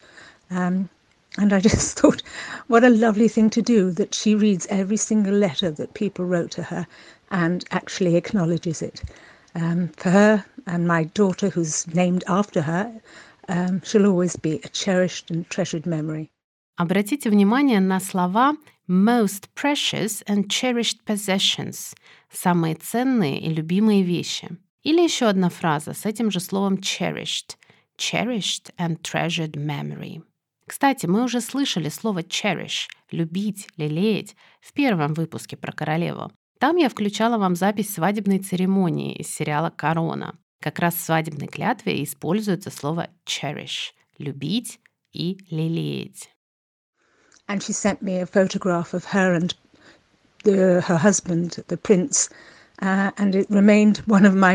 Um, 0.50 0.90
and 1.38 1.54
I 1.54 1.60
just 1.60 2.00
thought, 2.00 2.24
what 2.68 2.84
a 2.84 2.90
lovely 2.90 3.28
thing 3.28 3.50
to 3.52 3.62
do 3.62 3.92
that 3.92 4.16
she 4.16 4.36
reads 4.36 4.66
every 4.70 4.98
single 4.98 5.34
letter 5.34 5.70
that 5.72 5.94
people 5.94 6.26
wrote 6.26 6.52
to 6.52 6.64
her 6.64 6.88
and 7.32 7.66
actually 7.72 8.16
acknowledges 8.16 8.82
it. 8.82 9.04
Um, 9.56 9.90
for 9.98 10.10
her 10.10 10.46
and 10.68 10.88
my 10.88 11.04
daughter, 11.04 11.50
who's 11.50 11.88
named 11.94 12.24
after 12.28 12.62
her, 12.62 12.92
um, 13.48 13.82
she'll 13.84 14.08
always 14.08 14.36
be 14.36 14.60
a 14.64 14.70
cherished 14.70 15.30
and 15.32 15.48
treasured 15.50 15.86
memory. 15.86 16.30
Обратите 16.78 17.30
внимание 17.30 17.80
на 17.80 18.00
слова 18.00 18.58
most 18.91 19.55
precious 19.55 20.21
and 20.27 20.49
cherished 20.49 21.05
possessions– 21.07 21.95
самые 22.33 22.75
ценные 22.75 23.41
и 23.41 23.55
любимые 23.55 24.03
вещи. 24.03 24.49
Или 24.83 25.01
еще 25.01 25.27
одна 25.27 25.49
фраза 25.49 25.95
с 25.95 26.05
этим 26.07 26.31
же 26.33 26.41
словом 26.41 26.75
cherished– 26.75 27.57
cherished 27.97 28.75
and 28.79 29.01
treasured 29.01 29.53
memory. 29.53 30.23
Кстати, 30.67 31.07
мы 31.07 31.23
уже 31.23 31.41
слышали 31.41 31.89
слово 31.89 32.23
cherish– 32.23 32.89
любить, 33.13 33.69
лелеять 33.77 34.35
в 34.61 34.73
первом 34.73 35.15
выпуске 35.15 35.57
про 35.57 35.71
королеву. 35.73 36.33
Там 36.59 36.77
я 36.77 36.89
включала 36.89 37.39
вам 37.39 37.55
запись 37.55 37.95
свадебной 37.95 38.41
церемонии 38.41 39.15
из 39.15 39.33
сериала 39.33 39.71
«Корона». 39.71 40.37
Как 40.61 40.81
раз 40.81 40.95
в 40.97 41.01
свадебной 41.01 41.47
клятве 41.47 42.03
используется 42.03 42.71
слово 42.71 43.09
cherish– 43.25 43.93
любить 44.19 44.81
и 45.13 45.39
лелеять. 45.49 46.29
And 47.51 47.65
she 47.65 47.73
sent 47.73 48.01
me 48.01 48.21
a 48.21 48.27
photograph 48.27 48.95
of 48.95 49.07
her 49.07 49.35
and 49.35 49.55
the, 50.45 50.81
her 50.83 50.97
husband, 50.97 51.59
the 51.67 51.77
prince, 51.77 52.29
uh, 52.81 53.11
and 53.19 53.35
it 53.35 53.51
remained 53.51 53.99
one 54.07 54.25
of 54.25 54.37
my 54.37 54.53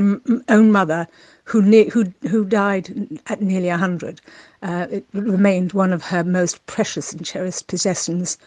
own 0.48 0.72
mother 0.72 1.06
who 1.44 1.62
ne- 1.62 1.90
who 1.90 2.06
who 2.30 2.46
died 2.46 3.20
at 3.28 3.42
nearly 3.42 3.68
hundred. 3.68 4.22
Uh, 4.64 4.88
it 4.90 5.06
remained 5.12 5.74
one 5.74 5.92
of 5.92 6.04
her 6.04 6.24
most 6.24 6.66
precious 6.68 7.12
and 7.12 7.26
cherished 7.26 7.68
possessions. 7.68 8.38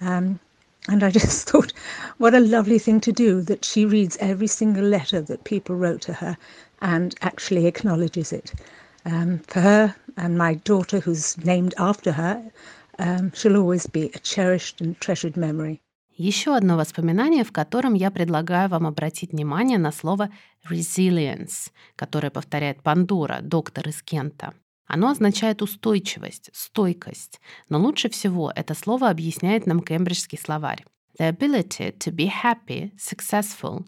Um, 0.00 0.38
and 0.86 1.02
I 1.02 1.10
just 1.18 1.50
thought, 1.50 1.72
what 2.18 2.32
a 2.32 2.38
lovely 2.38 2.78
thing 2.78 3.00
to 3.00 3.12
do 3.12 3.42
that 3.42 3.64
she 3.64 3.84
reads 3.84 4.16
every 4.20 4.46
single 4.46 4.84
letter 4.84 5.20
that 5.20 5.42
people 5.42 5.74
wrote 5.74 6.02
to 6.02 6.12
her 6.12 6.36
and 6.80 7.12
actually 7.22 7.66
acknowledges 7.66 8.32
it. 8.32 8.54
Um, 9.04 9.40
for 9.48 9.60
her 9.62 9.96
and 10.16 10.38
my 10.38 10.54
daughter, 10.54 11.00
who's 11.00 11.36
named 11.44 11.74
after 11.76 12.12
her, 12.12 12.40
um. 12.98 13.30
Еще 16.18 16.56
одно 16.56 16.78
воспоминание, 16.78 17.44
в 17.44 17.52
котором 17.52 17.92
я 17.92 18.10
предлагаю 18.10 18.70
вам 18.70 18.86
обратить 18.86 19.32
внимание 19.32 19.76
на 19.76 19.92
слово 19.92 20.30
resilience, 20.70 21.70
которое 21.94 22.30
повторяет 22.30 22.82
Пандора, 22.82 23.40
доктор 23.42 23.88
из 23.88 24.02
Кента. 24.02 24.54
Оно 24.86 25.10
означает 25.10 25.60
устойчивость, 25.62 26.48
стойкость, 26.54 27.40
но 27.68 27.78
лучше 27.78 28.08
всего 28.08 28.50
это 28.54 28.74
слово 28.74 29.10
объясняет 29.10 29.66
нам 29.66 29.80
кембриджский 29.80 30.38
словарь. 30.38 30.84
The 31.18 31.28
ability 31.28 31.96
to 31.98 32.10
be 32.10 32.30
happy, 32.30 32.92
successful, 32.96 33.84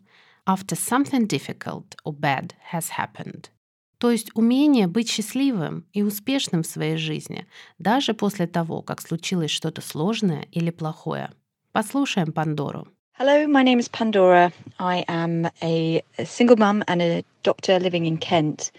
after 0.46 0.76
something 0.76 1.26
difficult 1.26 1.94
or 2.04 2.12
bad 2.12 2.52
has 2.72 2.90
happened. 2.98 3.50
То 3.98 4.12
есть 4.12 4.30
умение 4.34 4.86
быть 4.86 5.10
счастливым 5.10 5.84
и 5.92 6.02
успешным 6.02 6.62
в 6.62 6.66
своей 6.66 6.96
жизни, 6.96 7.46
даже 7.78 8.14
после 8.14 8.46
того, 8.46 8.80
как 8.80 9.00
случилось 9.00 9.50
что-то 9.50 9.80
сложное 9.80 10.46
или 10.52 10.70
плохое. 10.70 11.30
Послушаем 11.72 12.32
Пандору. 12.32 12.86
Hello, 13.18 13.48
my 13.48 13.64
name 13.64 13.80
is 13.80 13.88
Pandora. 13.88 14.52
I 14.78 15.04
am 15.08 15.50
a, 15.60 16.04
single 16.24 16.56
mum 16.56 16.84
and 16.86 17.02
a 17.02 17.24
doctor 17.42 17.80
living 17.80 18.06
in 18.06 18.16
Kent, 18.18 18.70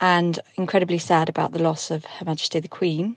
and 0.00 0.40
incredibly 0.56 0.96
sad 0.96 1.28
about 1.28 1.52
the 1.52 1.62
loss 1.62 1.90
of 1.90 2.06
Her 2.06 2.24
Majesty 2.24 2.60
the 2.60 2.68
Queen. 2.68 3.16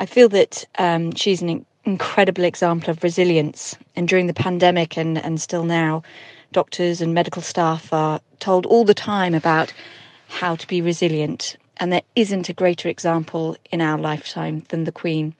I 0.00 0.06
feel 0.06 0.28
that 0.30 0.66
um, 0.80 1.14
she's 1.14 1.42
an 1.42 1.64
incredible 1.84 2.42
example 2.42 2.90
of 2.90 3.04
resilience, 3.04 3.76
and 3.94 4.08
during 4.08 4.26
the 4.26 4.34
pandemic 4.34 4.98
and, 4.98 5.16
and 5.16 5.40
still 5.40 5.62
now, 5.62 6.02
doctors 6.50 7.00
and 7.00 7.14
medical 7.14 7.40
staff 7.40 7.92
are 7.92 8.20
told 8.40 8.66
all 8.66 8.84
the 8.84 8.94
time 8.94 9.32
about 9.32 9.72
how 10.27 10.55
to 10.55 10.67
be 10.67 10.81
resilient. 10.81 11.57
And 11.77 11.91
there 11.91 12.03
isn't 12.15 12.49
a 12.49 12.53
greater 12.53 12.89
example 12.89 13.57
in 13.71 13.81
our 13.81 13.97
lifetime 13.97 14.63
than 14.69 14.83
the 14.83 14.91
Queen. 14.91 15.33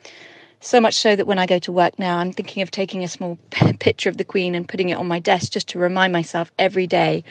So 0.59 0.79
much 0.79 0.95
so 0.95 1.15
that 1.15 1.27
when 1.27 1.39
I 1.39 1.45
go 1.47 1.59
to 1.59 1.71
work 1.71 1.97
now, 1.97 2.17
I'm 2.17 2.33
thinking 2.33 2.61
of 2.61 2.69
taking 2.69 3.03
a 3.03 3.07
small 3.07 3.37
picture 3.79 4.09
of 4.09 4.17
the 4.17 4.23
Queen 4.23 4.53
and 4.53 4.67
putting 4.67 4.89
it 4.89 4.97
on 4.97 5.07
my 5.07 5.19
desk 5.19 5.51
just 5.51 5.69
to 5.69 5.79
remind 5.79 6.13
myself 6.13 6.51
every 6.59 6.87
day 6.87 7.23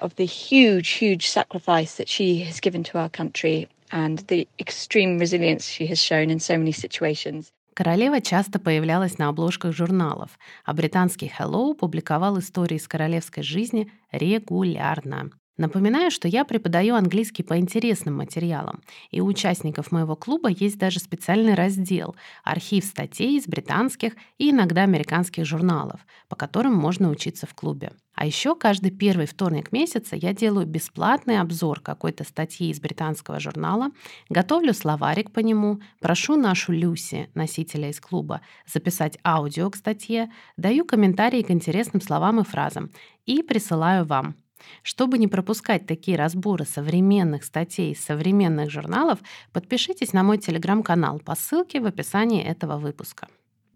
of 0.00 0.14
the 0.16 0.26
huge, 0.26 0.88
huge 0.90 1.28
sacrifice 1.28 1.96
that 1.96 2.08
she 2.08 2.40
has 2.40 2.60
given 2.60 2.84
to 2.84 2.98
our 2.98 3.08
country 3.08 3.68
and 3.90 4.18
the 4.28 4.46
extreme 4.58 5.18
resilience 5.18 5.66
she 5.66 5.86
has 5.86 6.00
shown 6.00 6.30
in 6.30 6.40
so 6.40 6.56
many 6.58 6.72
situations. 6.72 7.52
Королева 7.74 8.20
часто 8.20 8.58
появлялась 8.58 9.18
на 9.18 9.28
обложках 9.28 9.72
журналов, 9.72 10.36
а 10.64 10.74
британский 10.74 11.32
Hello 11.38 11.74
публиковал 11.74 12.38
истории 12.40 12.76
из 12.76 12.88
королевской 12.88 13.44
жизни 13.44 13.90
регулярно. 14.10 15.30
Напоминаю, 15.55 16.09
что 16.09 16.27
я 16.27 16.45
преподаю 16.45 16.95
английский 16.95 17.43
по 17.43 17.59
интересным 17.59 18.15
материалам, 18.17 18.81
и 19.11 19.21
у 19.21 19.27
участников 19.27 19.91
моего 19.91 20.15
клуба 20.15 20.49
есть 20.49 20.79
даже 20.79 20.99
специальный 20.99 21.53
раздел 21.53 22.15
«Архив 22.43 22.83
статей 22.83 23.37
из 23.37 23.45
британских 23.45 24.13
и 24.39 24.49
иногда 24.49 24.81
американских 24.81 25.45
журналов», 25.45 26.07
по 26.27 26.35
которым 26.35 26.73
можно 26.73 27.11
учиться 27.11 27.45
в 27.45 27.53
клубе. 27.53 27.91
А 28.15 28.25
еще 28.25 28.55
каждый 28.55 28.89
первый 28.89 29.27
вторник 29.27 29.71
месяца 29.71 30.15
я 30.15 30.33
делаю 30.33 30.65
бесплатный 30.65 31.39
обзор 31.39 31.81
какой-то 31.81 32.23
статьи 32.23 32.71
из 32.71 32.79
британского 32.79 33.39
журнала, 33.39 33.91
готовлю 34.29 34.73
словарик 34.73 35.31
по 35.31 35.39
нему, 35.39 35.81
прошу 35.99 36.35
нашу 36.35 36.71
Люси, 36.71 37.29
носителя 37.35 37.91
из 37.91 37.99
клуба, 37.99 38.41
записать 38.65 39.19
аудио 39.23 39.69
к 39.69 39.75
статье, 39.75 40.31
даю 40.57 40.83
комментарии 40.83 41.43
к 41.43 41.51
интересным 41.51 42.01
словам 42.01 42.39
и 42.39 42.43
фразам 42.43 42.89
и 43.27 43.43
присылаю 43.43 44.05
вам– 44.05 44.35
чтобы 44.81 45.17
не 45.17 45.27
пропускать 45.27 45.85
такие 45.87 46.17
разборы 46.17 46.65
современных 46.65 47.43
статей 47.43 47.91
из 47.91 48.03
современных 48.03 48.69
журналов, 48.69 49.19
подпишитесь 49.51 50.13
на 50.13 50.23
мой 50.23 50.37
телеграм-канал 50.37 51.19
по 51.19 51.35
ссылке 51.35 51.79
в 51.79 51.85
описании 51.85 52.43
этого 52.43 52.77
выпуска. 52.77 53.27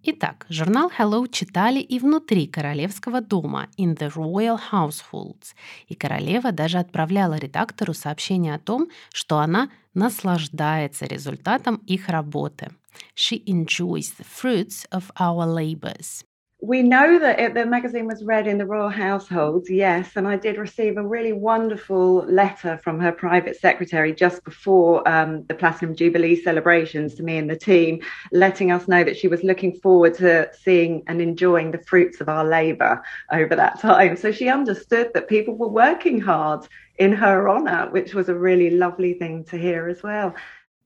Итак, 0.04 0.46
журнал 0.50 0.90
Hello 0.98 1.28
читали 1.30 1.80
и 1.80 2.00
внутри 2.00 2.48
королевского 2.48 3.20
дома 3.20 3.68
in 3.78 3.98
the 3.98 4.10
royal 4.14 4.58
households. 4.72 5.54
И 5.88 5.96
королева 5.96 6.52
даже 6.52 6.78
отправляла 6.78 7.34
редактору 7.34 7.94
сообщение 7.94 8.56
о 8.56 8.60
том, 8.60 8.88
что 9.12 9.40
она 9.40 9.70
наслаждается 9.94 11.06
результатом 11.06 11.76
их 11.88 12.08
работы. 12.08 12.70
She 13.16 13.44
enjoys 13.46 14.14
the 14.18 14.26
fruits 14.26 14.88
of 14.92 15.12
our 15.20 15.46
labors. 15.46 16.24
We 16.60 16.82
know 16.82 17.20
that 17.20 17.40
it, 17.40 17.54
the 17.54 17.68
magazine 17.68 18.08
was 18.08 18.24
read 18.24 18.48
in 18.48 18.58
the 18.58 18.66
royal 18.66 18.90
households, 18.90 19.70
yes, 19.70 20.16
and 20.16 20.28
I 20.28 20.38
did 20.38 20.58
receive 20.58 20.98
a 20.98 21.08
really 21.08 21.32
wonderful 21.32 22.26
letter 22.26 22.80
from 22.84 23.00
her 23.00 23.12
private 23.12 23.60
secretary 23.60 24.12
just 24.12 24.44
before 24.44 25.08
um, 25.08 25.44
the 25.46 25.54
Platinum 25.54 25.96
Jubilee 25.96 26.36
celebrations 26.42 27.14
to 27.16 27.24
me 27.24 27.38
and 27.38 27.48
the 27.48 27.56
team, 27.56 28.02
letting 28.32 28.72
us 28.72 28.88
know 28.88 29.04
that 29.04 29.18
she 29.18 29.28
was 29.28 29.44
looking 29.44 29.76
forward 29.76 30.16
to 30.16 30.50
seeing 30.52 31.04
and 31.06 31.22
enjoying 31.22 31.70
the 31.70 31.84
fruits 31.84 32.22
of 32.22 32.28
our 32.28 32.44
labour 32.44 33.04
over 33.32 33.56
that 33.56 33.80
time. 33.80 34.18
So 34.18 34.32
she 34.32 34.50
understood 34.50 35.12
that 35.14 35.30
people 35.30 35.56
were 35.56 35.68
working 35.68 36.20
hard 36.20 36.68
in 36.98 37.14
her 37.14 37.48
honour, 37.48 37.92
which 37.92 38.16
was 38.16 38.30
a 38.30 38.36
really 38.36 38.72
lovely 38.72 39.14
thing 39.14 39.44
to 39.44 39.58
hear 39.60 39.88
as 39.88 40.02
well. 40.02 40.34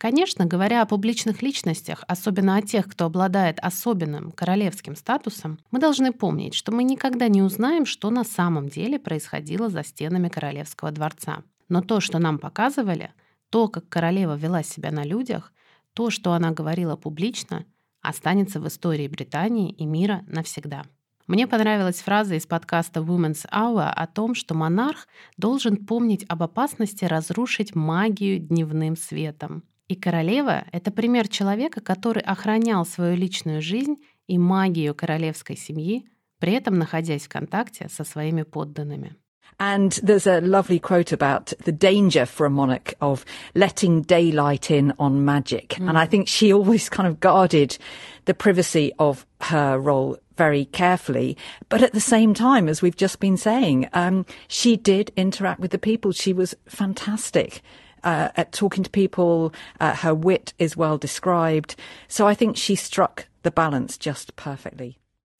Конечно, 0.01 0.48
говоря 0.48 0.81
о 0.81 0.88
публичных 0.88 1.43
личностях, 1.43 2.03
особенно 2.08 2.55
о 2.55 2.63
тех, 2.63 2.88
кто 2.88 3.05
обладает 3.05 3.60
особенным 3.60 4.31
королевским 4.31 4.96
статусом, 4.96 5.60
мы 5.70 5.77
должны 5.77 6.12
помнить, 6.12 6.55
что 6.55 6.72
мы 6.72 6.84
никогда 6.84 7.27
не 7.27 7.43
узнаем, 7.43 7.86
что 7.86 8.10
на 8.10 8.24
самом 8.24 8.67
деле 8.67 8.98
происходило 8.98 9.70
за 9.70 9.84
стенами 9.84 10.27
королевского 10.27 10.89
дворца. 10.89 11.43
Но 11.70 11.84
то, 11.84 12.00
что 12.00 12.17
нам 12.17 12.39
показывали, 12.39 13.12
то, 13.51 13.67
как 13.67 13.89
королева 13.89 14.36
вела 14.36 14.63
себя 14.63 14.89
на 14.89 15.03
людях, 15.03 15.53
то, 15.93 16.10
что 16.10 16.34
она 16.34 16.50
говорила 16.50 16.96
публично, 16.96 17.65
останется 18.01 18.60
в 18.60 18.67
истории 18.67 19.08
Британии 19.08 19.70
и 19.70 19.86
мира 19.86 20.24
навсегда. 20.25 20.81
Мне 21.27 21.46
понравилась 21.46 22.01
фраза 22.01 22.34
из 22.34 22.48
подкаста 22.48 23.01
Women's 23.01 23.48
Hour 23.51 23.91
о 23.91 24.08
том, 24.08 24.34
что 24.34 24.55
монарх 24.55 25.08
должен 25.38 25.77
помнить 25.77 26.25
об 26.27 26.41
опасности 26.41 27.05
разрушить 27.05 27.75
магию 27.75 28.39
дневным 28.39 28.98
светом. 28.98 29.63
И 29.91 29.95
королева— 29.95 30.63
это 30.71 30.89
пример 30.89 31.27
человека, 31.27 31.81
который 31.81 32.21
охранял 32.21 32.86
свою 32.86 33.17
личную 33.17 33.62
жизнь 33.62 33.98
и 34.25 34.38
магию 34.38 34.95
королевской 34.95 35.57
семьи, 35.57 36.05
при 36.39 36.53
этом 36.53 36.75
находясь 36.75 37.24
в 37.24 37.27
контакте 37.27 37.89
со 37.89 38.05
своими 38.05 38.43
подданными. 38.43 39.17
And 39.60 39.91
there's 40.01 40.27
a 40.27 40.39
lovely 40.39 40.79
quote 40.79 41.12
about 41.12 41.53
the 41.65 41.74
danger 41.74 42.25
for 42.25 42.45
a 42.45 42.50
monarch 42.50 42.93
of 43.01 43.25
letting 43.53 44.03
daylight 44.03 44.71
in 44.71 44.93
on 44.98 45.25
magic. 45.25 45.75
Mm. 45.77 45.89
And 45.89 45.98
I 45.98 46.05
think 46.05 46.29
she 46.29 46.53
always 46.53 46.88
kind 46.88 47.05
of 47.05 47.19
guarded 47.19 47.77
the 48.24 48.33
privacy 48.33 48.93
of 48.98 49.25
her 49.41 49.77
role 49.77 50.17
very 50.38 50.63
carefully. 50.71 51.36
But 51.67 51.83
at 51.83 51.91
the 51.91 52.00
same 52.00 52.33
time, 52.33 52.69
as 52.69 52.81
we've 52.81 52.95
just 52.95 53.19
been 53.19 53.36
saying, 53.36 53.89
um, 53.91 54.25
she 54.48 54.77
did 54.77 55.12
interact 55.17 55.60
with 55.60 55.71
the 55.71 55.77
people. 55.77 56.13
She 56.13 56.31
was 56.31 56.55
fantastic 56.65 57.62
uh, 58.03 58.29
at 58.36 58.51
talking 58.51 58.84
to 58.84 58.89
people. 58.89 59.53
Uh, 59.79 59.96
her 59.96 60.13
wit 60.13 60.53
is 60.60 60.77
well 60.77 60.98
described. 60.98 61.75
So 62.08 62.27
I 62.27 62.34
think 62.34 62.58
she 62.58 62.75
struck 62.75 63.27
the 63.43 63.51
balance 63.51 63.98
just 63.98 64.36
perfectly. 64.36 64.98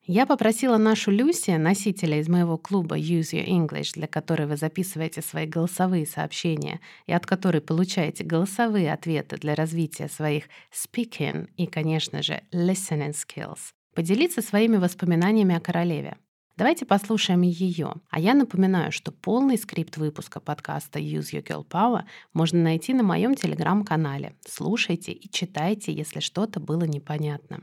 Я 0.08 0.26
попросила 0.26 0.78
нашу 0.78 1.12
Люси, 1.12 1.52
носителя 1.52 2.20
из 2.20 2.28
моего 2.28 2.58
клуба 2.58 2.98
Use 2.98 3.34
Your 3.34 3.46
English, 3.46 3.94
для 3.94 4.08
которой 4.08 4.48
вы 4.48 4.58
записываете 4.58 5.22
свои 5.22 5.46
голосовые 5.46 6.08
сообщения 6.08 6.82
и 7.06 7.14
от 7.14 7.28
которой 7.28 7.62
получаете 7.62 8.24
голосовые 8.24 8.92
ответы 8.92 9.38
для 9.38 9.54
развития 9.54 10.10
своих 10.10 10.46
speaking 10.74 11.50
и, 11.56 11.68
конечно 11.68 12.24
же, 12.24 12.42
listening 12.52 13.14
skills, 13.14 13.74
поделиться 13.94 14.42
своими 14.42 14.78
воспоминаниями 14.78 15.56
о 15.56 15.60
королеве. 15.60 16.18
Давайте 16.62 16.86
послушаем 16.86 17.42
ее. 17.42 17.94
А 18.12 18.20
я 18.20 18.36
напоминаю, 18.36 18.92
что 18.92 19.12
полный 19.12 19.58
скрипт 19.58 19.98
выпуска 19.98 20.40
подкаста 20.40 21.00
Use 21.00 21.34
Your 21.34 21.44
Girl 21.44 21.66
Power 21.68 22.04
можно 22.34 22.62
найти 22.62 22.94
на 22.94 23.02
моем 23.02 23.34
телеграм-канале. 23.34 24.36
Слушайте 24.48 25.12
и 25.12 25.28
читайте, 25.28 25.92
если 25.92 26.20
что-то 26.20 26.60
было 26.60 26.84
непонятно. 26.84 27.62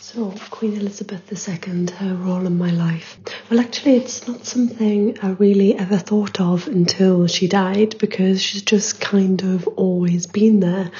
So, 0.00 0.36
Queen 0.50 0.76
Elizabeth 0.80 1.30
II, 1.30 1.90
her 2.00 2.16
role 2.16 2.44
in 2.44 2.58
my 2.58 2.72
life. 2.72 3.20
Well, 3.50 3.60
actually, 3.60 3.98
it's 3.98 4.26
not 4.26 4.44
something 4.44 5.16
I 5.22 5.36
really 5.38 5.78
ever 5.78 5.98
thought 5.98 6.40
of 6.40 6.66
until 6.66 7.28
she 7.28 7.46
died 7.46 7.98
because 8.00 8.42
she's 8.42 8.62
just 8.62 9.00
kind 9.00 9.44
of 9.44 9.68
always 9.76 10.26
been 10.26 10.58
there. 10.58 10.90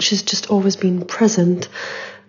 She's 0.00 0.24
just 0.24 0.50
always 0.50 0.74
been 0.74 1.04
present. 1.06 1.68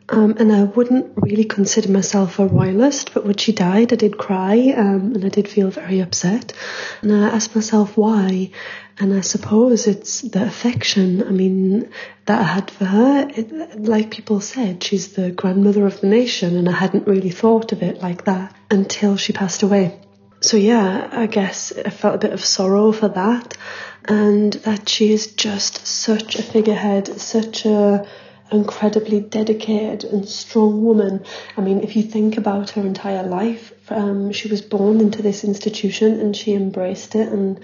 Um, 0.07 0.35
and 0.37 0.51
I 0.51 0.63
wouldn't 0.63 1.13
really 1.15 1.45
consider 1.45 1.91
myself 1.91 2.37
a 2.37 2.45
royalist, 2.45 3.13
but 3.13 3.25
when 3.25 3.37
she 3.37 3.51
died, 3.51 3.91
I 3.91 3.95
did 3.95 4.17
cry 4.17 4.73
um, 4.77 5.13
and 5.15 5.25
I 5.25 5.29
did 5.29 5.47
feel 5.47 5.71
very 5.71 5.99
upset. 5.99 6.53
And 7.01 7.11
I 7.11 7.29
asked 7.29 7.55
myself 7.55 7.97
why. 7.97 8.51
And 8.97 9.13
I 9.13 9.21
suppose 9.21 9.87
it's 9.87 10.21
the 10.21 10.45
affection, 10.45 11.23
I 11.23 11.31
mean, 11.31 11.89
that 12.27 12.39
I 12.39 12.43
had 12.43 12.71
for 12.71 12.85
her. 12.85 13.27
It, 13.29 13.79
like 13.81 14.11
people 14.11 14.39
said, 14.39 14.83
she's 14.83 15.13
the 15.13 15.31
grandmother 15.31 15.85
of 15.85 15.99
the 15.99 16.07
nation, 16.07 16.55
and 16.55 16.69
I 16.69 16.73
hadn't 16.73 17.07
really 17.07 17.31
thought 17.31 17.73
of 17.73 17.83
it 17.83 18.01
like 18.01 18.23
that 18.25 18.55
until 18.71 19.17
she 19.17 19.33
passed 19.33 19.63
away. 19.63 19.99
So, 20.39 20.55
yeah, 20.55 21.09
I 21.11 21.25
guess 21.25 21.73
I 21.75 21.89
felt 21.89 22.15
a 22.15 22.19
bit 22.19 22.31
of 22.31 22.45
sorrow 22.45 22.93
for 22.93 23.09
that, 23.09 23.57
and 24.05 24.53
that 24.53 24.87
she 24.87 25.11
is 25.11 25.33
just 25.33 25.85
such 25.85 26.35
a 26.35 26.43
figurehead, 26.43 27.19
such 27.19 27.65
a 27.65 28.07
incredibly 28.55 29.19
dedicated 29.19 30.03
and 30.05 30.27
strong 30.27 30.83
woman. 30.83 31.23
I 31.57 31.61
mean, 31.61 31.81
if 31.81 31.95
you 31.95 32.03
think 32.03 32.37
about 32.37 32.71
her 32.71 32.81
entire 32.81 33.23
life, 33.23 33.73
um, 33.91 34.31
she 34.31 34.47
was 34.47 34.61
born 34.61 34.99
into 34.99 35.21
this 35.21 35.43
institution 35.43 36.19
and 36.19 36.35
she 36.35 36.53
embraced 36.53 37.15
it, 37.15 37.27
and 37.27 37.59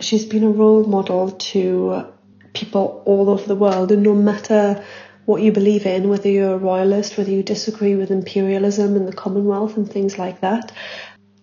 she's 0.00 0.24
been 0.24 0.44
a 0.44 0.50
role 0.50 0.84
model 0.84 1.30
to 1.30 2.06
people 2.54 3.02
all 3.06 3.30
over 3.30 3.46
the 3.46 3.56
world. 3.56 3.92
And 3.92 4.02
no 4.02 4.14
matter 4.14 4.84
what 5.24 5.42
you 5.42 5.52
believe 5.52 5.86
in, 5.86 6.08
whether 6.08 6.28
you're 6.28 6.54
a 6.54 6.58
royalist, 6.58 7.16
whether 7.16 7.30
you 7.30 7.42
disagree 7.42 7.94
with 7.94 8.10
imperialism 8.10 8.96
and 8.96 9.06
the 9.06 9.12
Commonwealth 9.12 9.76
and 9.76 9.90
things 9.90 10.18
like 10.18 10.40
that, 10.40 10.72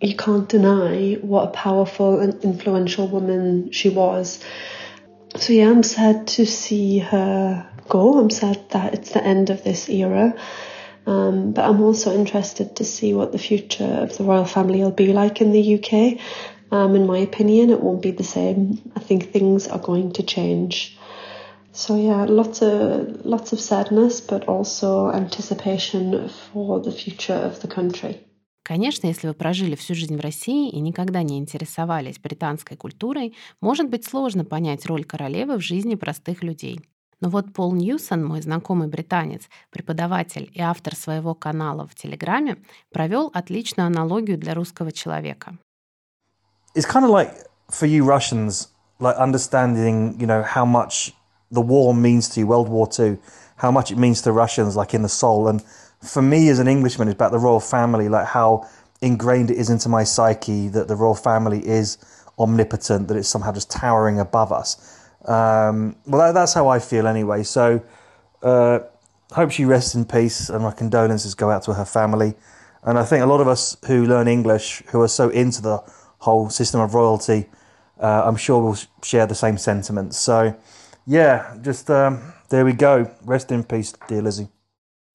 you 0.01 0.15
can't 0.15 0.49
deny 0.49 1.13
what 1.21 1.49
a 1.49 1.51
powerful 1.51 2.19
and 2.19 2.43
influential 2.43 3.07
woman 3.07 3.71
she 3.71 3.89
was. 3.89 4.43
So 5.35 5.53
yeah, 5.53 5.69
I'm 5.69 5.83
sad 5.83 6.27
to 6.27 6.45
see 6.45 6.99
her 6.99 7.68
go. 7.89 8.19
I'm 8.19 8.29
sad 8.29 8.69
that 8.69 8.93
it's 8.93 9.11
the 9.11 9.23
end 9.23 9.49
of 9.49 9.63
this 9.63 9.89
era. 9.89 10.35
Um, 11.05 11.53
but 11.53 11.65
I'm 11.65 11.81
also 11.81 12.13
interested 12.13 12.75
to 12.77 12.83
see 12.83 13.13
what 13.13 13.31
the 13.31 13.39
future 13.39 13.99
of 14.03 14.15
the 14.17 14.23
royal 14.23 14.45
family 14.45 14.79
will 14.79 14.91
be 14.91 15.11
like 15.11 15.41
in 15.41 15.51
the 15.51 15.63
UK. 15.77 16.19
Um, 16.71 16.95
in 16.95 17.07
my 17.07 17.17
opinion, 17.17 17.71
it 17.71 17.81
won't 17.81 18.01
be 18.01 18.11
the 18.11 18.23
same. 18.23 18.79
I 18.95 18.99
think 18.99 19.31
things 19.31 19.67
are 19.67 19.79
going 19.79 20.13
to 20.13 20.23
change. 20.23 20.97
So 21.71 21.95
yeah, 21.95 22.25
lots 22.25 22.61
of 22.61 23.25
lots 23.25 23.53
of 23.53 23.59
sadness, 23.59 24.21
but 24.21 24.47
also 24.47 25.11
anticipation 25.11 26.29
for 26.29 26.79
the 26.79 26.91
future 26.91 27.39
of 27.49 27.61
the 27.61 27.67
country. 27.67 28.17
Конечно, 28.63 29.07
если 29.07 29.27
вы 29.27 29.33
прожили 29.33 29.73
всю 29.73 29.95
жизнь 29.95 30.15
в 30.15 30.19
России 30.19 30.69
и 30.69 30.79
никогда 30.79 31.23
не 31.23 31.39
интересовались 31.39 32.19
британской 32.19 32.77
культурой, 32.77 33.33
может 33.61 33.89
быть 33.89 34.05
сложно 34.05 34.45
понять 34.45 34.85
роль 34.85 35.05
королевы 35.05 35.57
в 35.57 35.61
жизни 35.61 35.95
простых 35.95 36.43
людей. 36.43 36.79
Но 37.20 37.30
вот 37.30 37.52
Пол 37.52 37.72
Ньюсон, 37.72 38.24
мой 38.24 38.42
знакомый 38.42 38.88
британец, 38.88 39.42
преподаватель 39.70 40.50
и 40.52 40.60
автор 40.60 40.94
своего 40.94 41.34
канала 41.34 41.86
в 41.86 41.94
Телеграме, 41.94 42.58
провел 42.92 43.30
отличную 43.32 43.86
аналогию 43.86 44.36
для 44.36 44.54
русского 44.54 44.92
человека. 44.92 45.56
It's 46.74 46.86
kind 46.86 47.04
of 47.04 47.10
like 47.10 47.30
for 47.70 47.86
you 47.86 48.04
Russians, 48.04 48.68
like 49.00 49.16
understanding, 49.16 50.20
you 50.20 50.26
know, 50.26 50.42
how 50.42 50.66
much 50.66 51.14
the 51.50 51.62
war 51.62 51.94
means 51.94 52.28
to 52.30 52.40
you, 52.40 52.46
World 52.46 52.68
War 52.68 52.88
II, 52.98 53.18
how 53.56 53.70
much 53.70 53.90
it 53.90 53.96
means 53.96 54.20
to 54.22 54.32
Russians, 54.32 54.76
like 54.76 54.92
in 54.92 55.02
the 55.02 55.08
soul. 55.08 55.48
And 55.48 55.62
for 56.02 56.20
me 56.20 56.48
as 56.50 56.58
an 56.58 56.68
Englishman, 56.68 57.08
it's 57.08 57.14
about 57.14 57.32
the 57.32 57.38
royal 57.38 57.60
family, 57.60 58.08
like 58.08 58.26
how 58.26 58.66
ingrained 59.00 59.50
it 59.50 59.56
is 59.56 59.70
into 59.70 59.88
my 59.88 60.04
psyche 60.04 60.68
that 60.68 60.88
the 60.88 60.96
royal 60.96 61.14
family 61.14 61.66
is 61.66 61.98
omnipotent, 62.38 63.08
that 63.08 63.16
it's 63.16 63.28
somehow 63.28 63.52
just 63.52 63.70
towering 63.70 64.18
above 64.18 64.52
us. 64.52 64.97
Um, 65.24 65.96
well, 66.06 66.20
that, 66.20 66.32
that's 66.32 66.54
how 66.54 66.68
I 66.68 66.78
feel 66.78 67.06
anyway. 67.06 67.42
So, 67.42 67.82
uh, 68.42 68.80
hope 69.32 69.50
she 69.50 69.64
rests 69.64 69.94
in 69.94 70.04
peace, 70.04 70.50
and 70.50 70.62
my 70.62 70.72
condolences 70.72 71.34
go 71.34 71.50
out 71.50 71.62
to 71.64 71.74
her 71.74 71.84
family. 71.84 72.34
And 72.82 72.98
I 72.98 73.04
think 73.04 73.22
a 73.22 73.26
lot 73.26 73.40
of 73.40 73.48
us 73.48 73.76
who 73.86 74.04
learn 74.04 74.28
English, 74.28 74.82
who 74.92 75.00
are 75.00 75.08
so 75.08 75.30
into 75.30 75.62
the 75.62 75.82
whole 76.18 76.50
system 76.50 76.80
of 76.80 76.94
royalty, 76.94 77.46
uh, 78.00 78.22
I'm 78.26 78.36
sure 78.36 78.60
will 78.60 78.78
share 79.02 79.26
the 79.26 79.34
same 79.34 79.56
sentiments. 79.56 80.18
So, 80.18 80.54
yeah, 81.06 81.56
just 81.62 81.90
um, 81.90 82.20
there 82.50 82.64
we 82.64 82.72
go. 82.72 83.10
Rest 83.24 83.50
in 83.50 83.64
peace, 83.64 83.94
dear 84.08 84.22
Lizzie. 84.22 84.48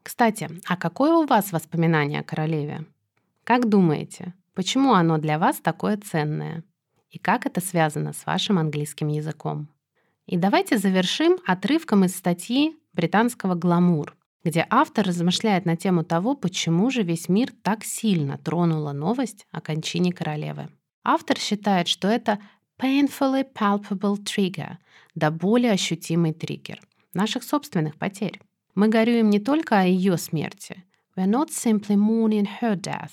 Кстати, 0.03 0.49
а 0.67 0.75
какое 0.75 1.13
у 1.13 1.25
вас 1.25 1.51
воспоминание 1.51 2.21
о 2.21 2.23
королеве? 2.23 2.85
Как 3.43 3.69
думаете, 3.69 4.33
почему 4.55 4.93
оно 4.93 5.17
для 5.17 5.37
вас 5.37 5.57
такое 5.57 5.97
ценное? 5.97 6.63
И 7.11 7.19
как 7.19 7.45
это 7.45 7.61
связано 7.61 8.13
с 8.13 8.25
вашим 8.25 8.57
английским 8.57 9.07
языком? 9.07 9.67
И 10.26 10.36
давайте 10.36 10.78
завершим 10.78 11.38
отрывком 11.46 12.04
из 12.04 12.16
статьи 12.16 12.76
британского 12.92 13.54
«Гламур». 13.54 14.16
где 14.44 14.66
автор 14.68 15.06
размышляет 15.06 15.64
на 15.64 15.74
тему 15.74 16.04
того, 16.04 16.34
почему 16.34 16.90
же 16.90 17.02
весь 17.02 17.30
мир 17.30 17.50
так 17.62 17.82
сильно 17.82 18.36
тронула 18.36 18.92
новость 18.92 19.46
о 19.50 19.62
кончине 19.62 20.12
королевы. 20.12 20.68
Автор 21.02 21.38
считает, 21.38 21.88
что 21.88 22.08
это 22.08 22.38
painfully 22.78 23.46
palpable 23.54 24.16
trigger, 24.22 24.76
до 25.14 25.30
боли 25.30 25.66
ощутимый 25.66 26.34
триггер 26.34 26.80
наших 27.14 27.42
собственных 27.42 27.96
потерь. 27.96 28.40
Мы 28.74 28.88
горюем 28.88 29.30
не 29.30 29.38
только 29.38 29.80
о 29.80 29.84
ее 29.84 30.18
смерти. 30.18 30.84
We're 31.16 31.30
not 31.30 31.48
simply 31.50 31.96
mourning 31.96 32.48
her 32.60 32.74
death. 32.74 33.12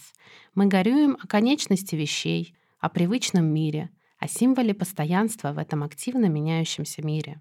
Мы 0.56 0.66
горюем 0.66 1.18
о 1.22 1.28
конечности 1.28 1.96
вещей, 1.96 2.56
о 2.80 2.90
привычном 2.90 3.46
мире, 3.46 3.90
о 4.21 4.29
символе 4.29 4.75
постоянства 4.75 5.53
в 5.53 5.59
этом 5.59 5.83
активно 5.83 6.27
меняющемся 6.27 7.03
мире. 7.03 7.41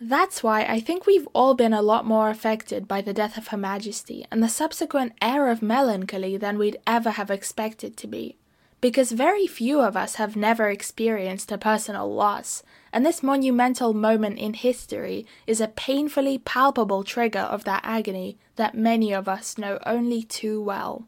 That's 0.00 0.42
why 0.42 0.64
I 0.64 0.80
think 0.80 1.06
we've 1.06 1.28
all 1.34 1.54
been 1.54 1.74
a 1.74 1.82
lot 1.82 2.06
more 2.06 2.30
affected 2.30 2.88
by 2.88 3.02
the 3.02 3.12
death 3.12 3.36
of 3.36 3.48
Her 3.48 3.58
Majesty 3.58 4.24
and 4.30 4.42
the 4.42 4.48
subsequent 4.48 5.12
air 5.20 5.50
of 5.50 5.60
melancholy 5.60 6.38
than 6.38 6.56
we'd 6.56 6.78
ever 6.86 7.10
have 7.10 7.30
expected 7.30 7.98
to 7.98 8.06
be. 8.06 8.38
Because 8.80 9.12
very 9.12 9.46
few 9.46 9.82
of 9.82 9.98
us 9.98 10.14
have 10.14 10.36
never 10.36 10.70
experienced 10.70 11.52
a 11.52 11.58
personal 11.58 12.10
loss, 12.10 12.62
and 12.94 13.04
this 13.04 13.22
monumental 13.22 13.92
moment 13.92 14.38
in 14.38 14.54
history 14.54 15.26
is 15.46 15.60
a 15.60 15.68
painfully 15.68 16.38
palpable 16.38 17.04
trigger 17.04 17.40
of 17.40 17.64
that 17.64 17.82
agony 17.84 18.38
that 18.56 18.74
many 18.74 19.12
of 19.12 19.28
us 19.28 19.58
know 19.58 19.78
only 19.84 20.22
too 20.22 20.62
well. 20.62 21.06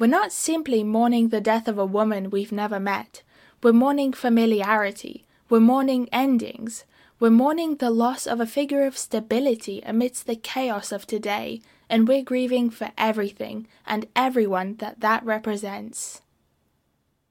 We're 0.00 0.06
not 0.06 0.32
simply 0.32 0.84
mourning 0.84 1.28
the 1.28 1.40
death 1.40 1.68
of 1.68 1.78
a 1.78 1.86
woman 1.86 2.30
we've 2.30 2.52
never 2.52 2.78
met, 2.80 3.22
we're 3.62 3.72
mourning 3.72 4.12
familiarity 4.12 5.26
we're 5.48 5.60
mourning 5.60 6.08
endings. 6.12 6.84
We're 7.20 7.30
mourning 7.30 7.76
the 7.76 7.90
loss 7.90 8.26
of 8.26 8.40
a 8.40 8.46
figure 8.46 8.84
of 8.84 8.98
stability 8.98 9.80
amidst 9.86 10.26
the 10.26 10.34
chaos 10.34 10.90
of 10.90 11.06
today, 11.06 11.62
and 11.88 12.08
we're 12.08 12.24
grieving 12.24 12.68
for 12.68 12.90
everything 12.98 13.68
and 13.86 14.06
everyone 14.16 14.76
that 14.78 15.00
that 15.00 15.24
represents. 15.24 16.20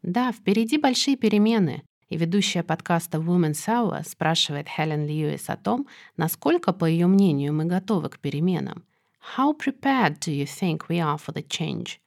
Да, 0.02 0.32
впереди 0.32 0.78
большие 0.78 1.18
перемены, 1.18 1.84
и 2.08 2.15
ведущая 2.15 2.63
подкаста 2.63 3.18
Women's 3.18 3.68
Hour 3.68 4.04
спрашивает 4.04 4.70
Хелен 4.70 5.06
Льюис 5.06 5.50
о 5.50 5.58
том, 5.58 5.88
насколько, 6.15 6.72
по 6.72 6.86
ее 6.86 7.08
мнению, 7.08 7.54
мы 7.54 7.65
готовы 7.65 8.10
к 8.10 8.20
переменам. 8.20 8.86
How 9.36 9.54
prepared 9.54 10.20
do 10.20 10.32
you 10.32 10.46
think 10.46 10.88
we 10.88 11.00
are 11.00 11.18
for 11.18 11.34
the 11.34 11.46
change? 11.46 12.00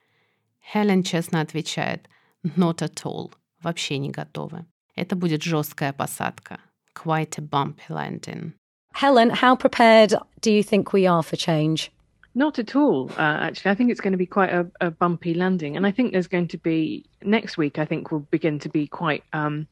Хелен 0.72 1.02
честно 1.02 1.40
отвечает, 1.40 2.08
not 2.56 2.82
at 2.82 3.04
all, 3.04 3.32
вообще 3.62 3.98
не 3.98 4.10
готовы. 4.10 4.66
Это 4.94 5.16
будет 5.16 5.42
жесткая 5.42 5.92
посадка. 5.92 6.60
Quite 6.94 7.38
a 7.38 7.42
bumpy 7.42 7.88
landing. 7.88 8.52
Helen, 8.94 9.30
how 9.30 9.54
prepared 9.54 10.14
do 10.40 10.50
you 10.50 10.62
think 10.62 10.92
we 10.92 11.06
are 11.06 11.22
for 11.22 11.36
change? 11.36 11.92
Not 12.34 12.58
at 12.58 12.74
all, 12.74 13.10
uh, 13.16 13.46
actually. 13.46 13.70
I 13.70 13.74
think 13.74 13.90
it's 13.90 14.00
going 14.00 14.12
to 14.12 14.18
be 14.18 14.26
quite 14.26 14.50
a, 14.50 14.66
a, 14.80 14.90
bumpy 14.90 15.34
landing. 15.34 15.76
And 15.76 15.86
I 15.86 15.92
think 15.92 16.12
there's 16.12 16.28
going 16.28 16.48
to 16.48 16.58
be, 16.58 17.04
next 17.22 17.56
week, 17.56 17.78
I 17.78 17.84
think 17.84 18.10
will 18.10 18.26
begin 18.30 18.58
to 18.60 18.68
be 18.68 18.86
quite, 18.86 19.24
um, 19.32 19.66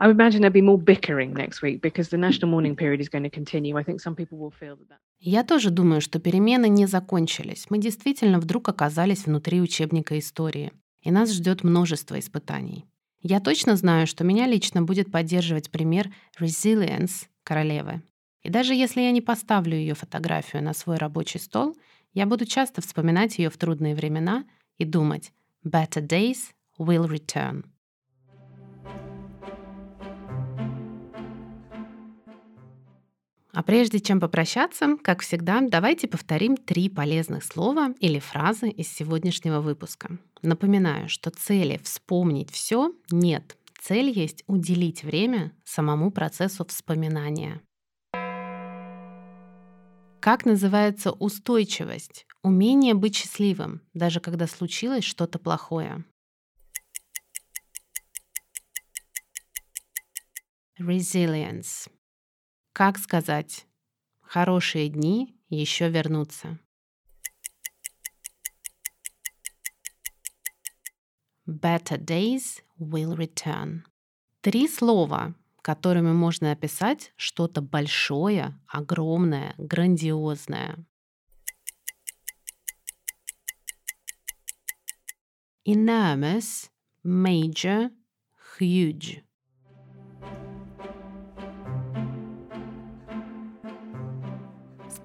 I 0.00 0.08
imagine 0.10 0.40
there'll 0.42 0.52
be 0.52 0.62
more 0.62 0.78
bickering 0.78 1.34
next 1.34 1.60
week 1.60 1.80
because 1.82 2.08
the 2.10 2.18
national 2.18 2.48
mourning 2.50 2.76
period 2.76 3.00
is 3.00 3.08
going 3.08 3.24
to 3.24 3.30
continue. 3.30 3.76
I 3.76 3.82
think 3.82 4.00
some 4.00 4.14
people 4.14 4.38
will 4.38 4.52
feel 4.52 4.76
that. 4.88 4.98
Я 5.20 5.42
тоже 5.42 5.70
думаю, 5.70 6.00
что 6.00 6.20
перемены 6.20 6.68
не 6.68 6.86
закончились. 6.86 7.66
Мы 7.70 7.78
действительно 7.78 8.38
вдруг 8.38 8.68
оказались 8.68 9.26
внутри 9.26 9.60
учебника 9.60 10.16
истории. 10.18 10.72
И 11.02 11.10
нас 11.10 11.32
ждет 11.32 11.64
множество 11.64 12.18
испытаний. 12.18 12.84
Я 13.20 13.40
точно 13.40 13.74
знаю, 13.76 14.06
что 14.06 14.22
меня 14.22 14.46
лично 14.46 14.82
будет 14.82 15.10
поддерживать 15.10 15.70
пример 15.70 16.10
resilience 16.40 17.26
королевы. 17.42 18.02
И 18.42 18.50
даже 18.50 18.74
если 18.74 19.00
я 19.00 19.10
не 19.10 19.20
поставлю 19.20 19.76
ее 19.76 19.94
фотографию 19.94 20.62
на 20.62 20.72
свой 20.72 20.98
рабочий 20.98 21.40
стол, 21.40 21.76
я 22.14 22.26
буду 22.26 22.46
часто 22.46 22.80
вспоминать 22.80 23.38
ее 23.38 23.50
в 23.50 23.56
трудные 23.56 23.96
времена 23.96 24.44
и 24.76 24.84
думать 24.84 25.32
«better 25.64 26.06
days 26.06 26.52
will 26.78 27.08
return». 27.08 27.64
А 33.58 33.64
прежде 33.64 33.98
чем 33.98 34.20
попрощаться, 34.20 34.96
как 35.02 35.20
всегда, 35.20 35.60
давайте 35.60 36.06
повторим 36.06 36.56
три 36.56 36.88
полезных 36.88 37.42
слова 37.42 37.92
или 37.98 38.20
фразы 38.20 38.68
из 38.68 38.86
сегодняшнего 38.86 39.60
выпуска. 39.60 40.16
Напоминаю, 40.42 41.08
что 41.08 41.30
цели 41.30 41.80
вспомнить 41.82 42.52
все 42.52 42.92
нет. 43.10 43.56
Цель 43.80 44.16
есть 44.16 44.44
уделить 44.46 45.02
время 45.02 45.50
самому 45.64 46.12
процессу 46.12 46.64
вспоминания. 46.66 47.60
Как 50.20 50.44
называется 50.44 51.10
устойчивость? 51.10 52.26
Умение 52.44 52.94
быть 52.94 53.16
счастливым, 53.16 53.80
даже 53.92 54.20
когда 54.20 54.46
случилось 54.46 55.02
что-то 55.02 55.40
плохое. 55.40 56.04
Resilience. 60.78 61.88
Как 62.78 62.96
сказать? 62.96 63.66
Хорошие 64.20 64.88
дни 64.88 65.36
еще 65.48 65.88
вернутся. 65.88 66.60
Better 71.44 71.98
days 71.98 72.62
will 72.78 73.16
return. 73.16 73.80
Три 74.42 74.68
слова, 74.68 75.34
которыми 75.60 76.12
можно 76.12 76.52
описать 76.52 77.12
что-то 77.16 77.62
большое, 77.62 78.56
огромное, 78.68 79.56
грандиозное. 79.58 80.76
Enormous, 85.66 86.70
major, 87.02 87.90
huge. 88.60 89.24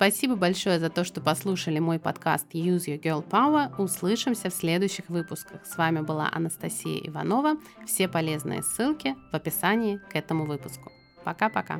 Спасибо 0.04 0.36
большое 0.36 0.80
за 0.82 0.90
то, 0.90 1.06
что 1.06 1.22
послушали 1.22 1.80
мой 1.80 1.98
подкаст 1.98 2.48
Use 2.54 2.88
Your 2.88 3.02
Girl 3.02 3.26
Power. 3.26 3.74
Услышимся 3.82 4.50
в 4.50 4.54
следующих 4.54 5.08
выпусках. 5.08 5.66
С 5.66 5.78
вами 5.78 6.02
была 6.02 6.30
Анастасия 6.30 7.00
Иванова. 7.08 7.54
Все 7.86 8.10
полезные 8.10 8.64
ссылки 8.64 9.16
в 9.32 9.34
описании 9.34 10.02
к 10.12 10.18
этому 10.18 10.46
выпуску. 10.46 10.92
Пока-пока. 11.24 11.80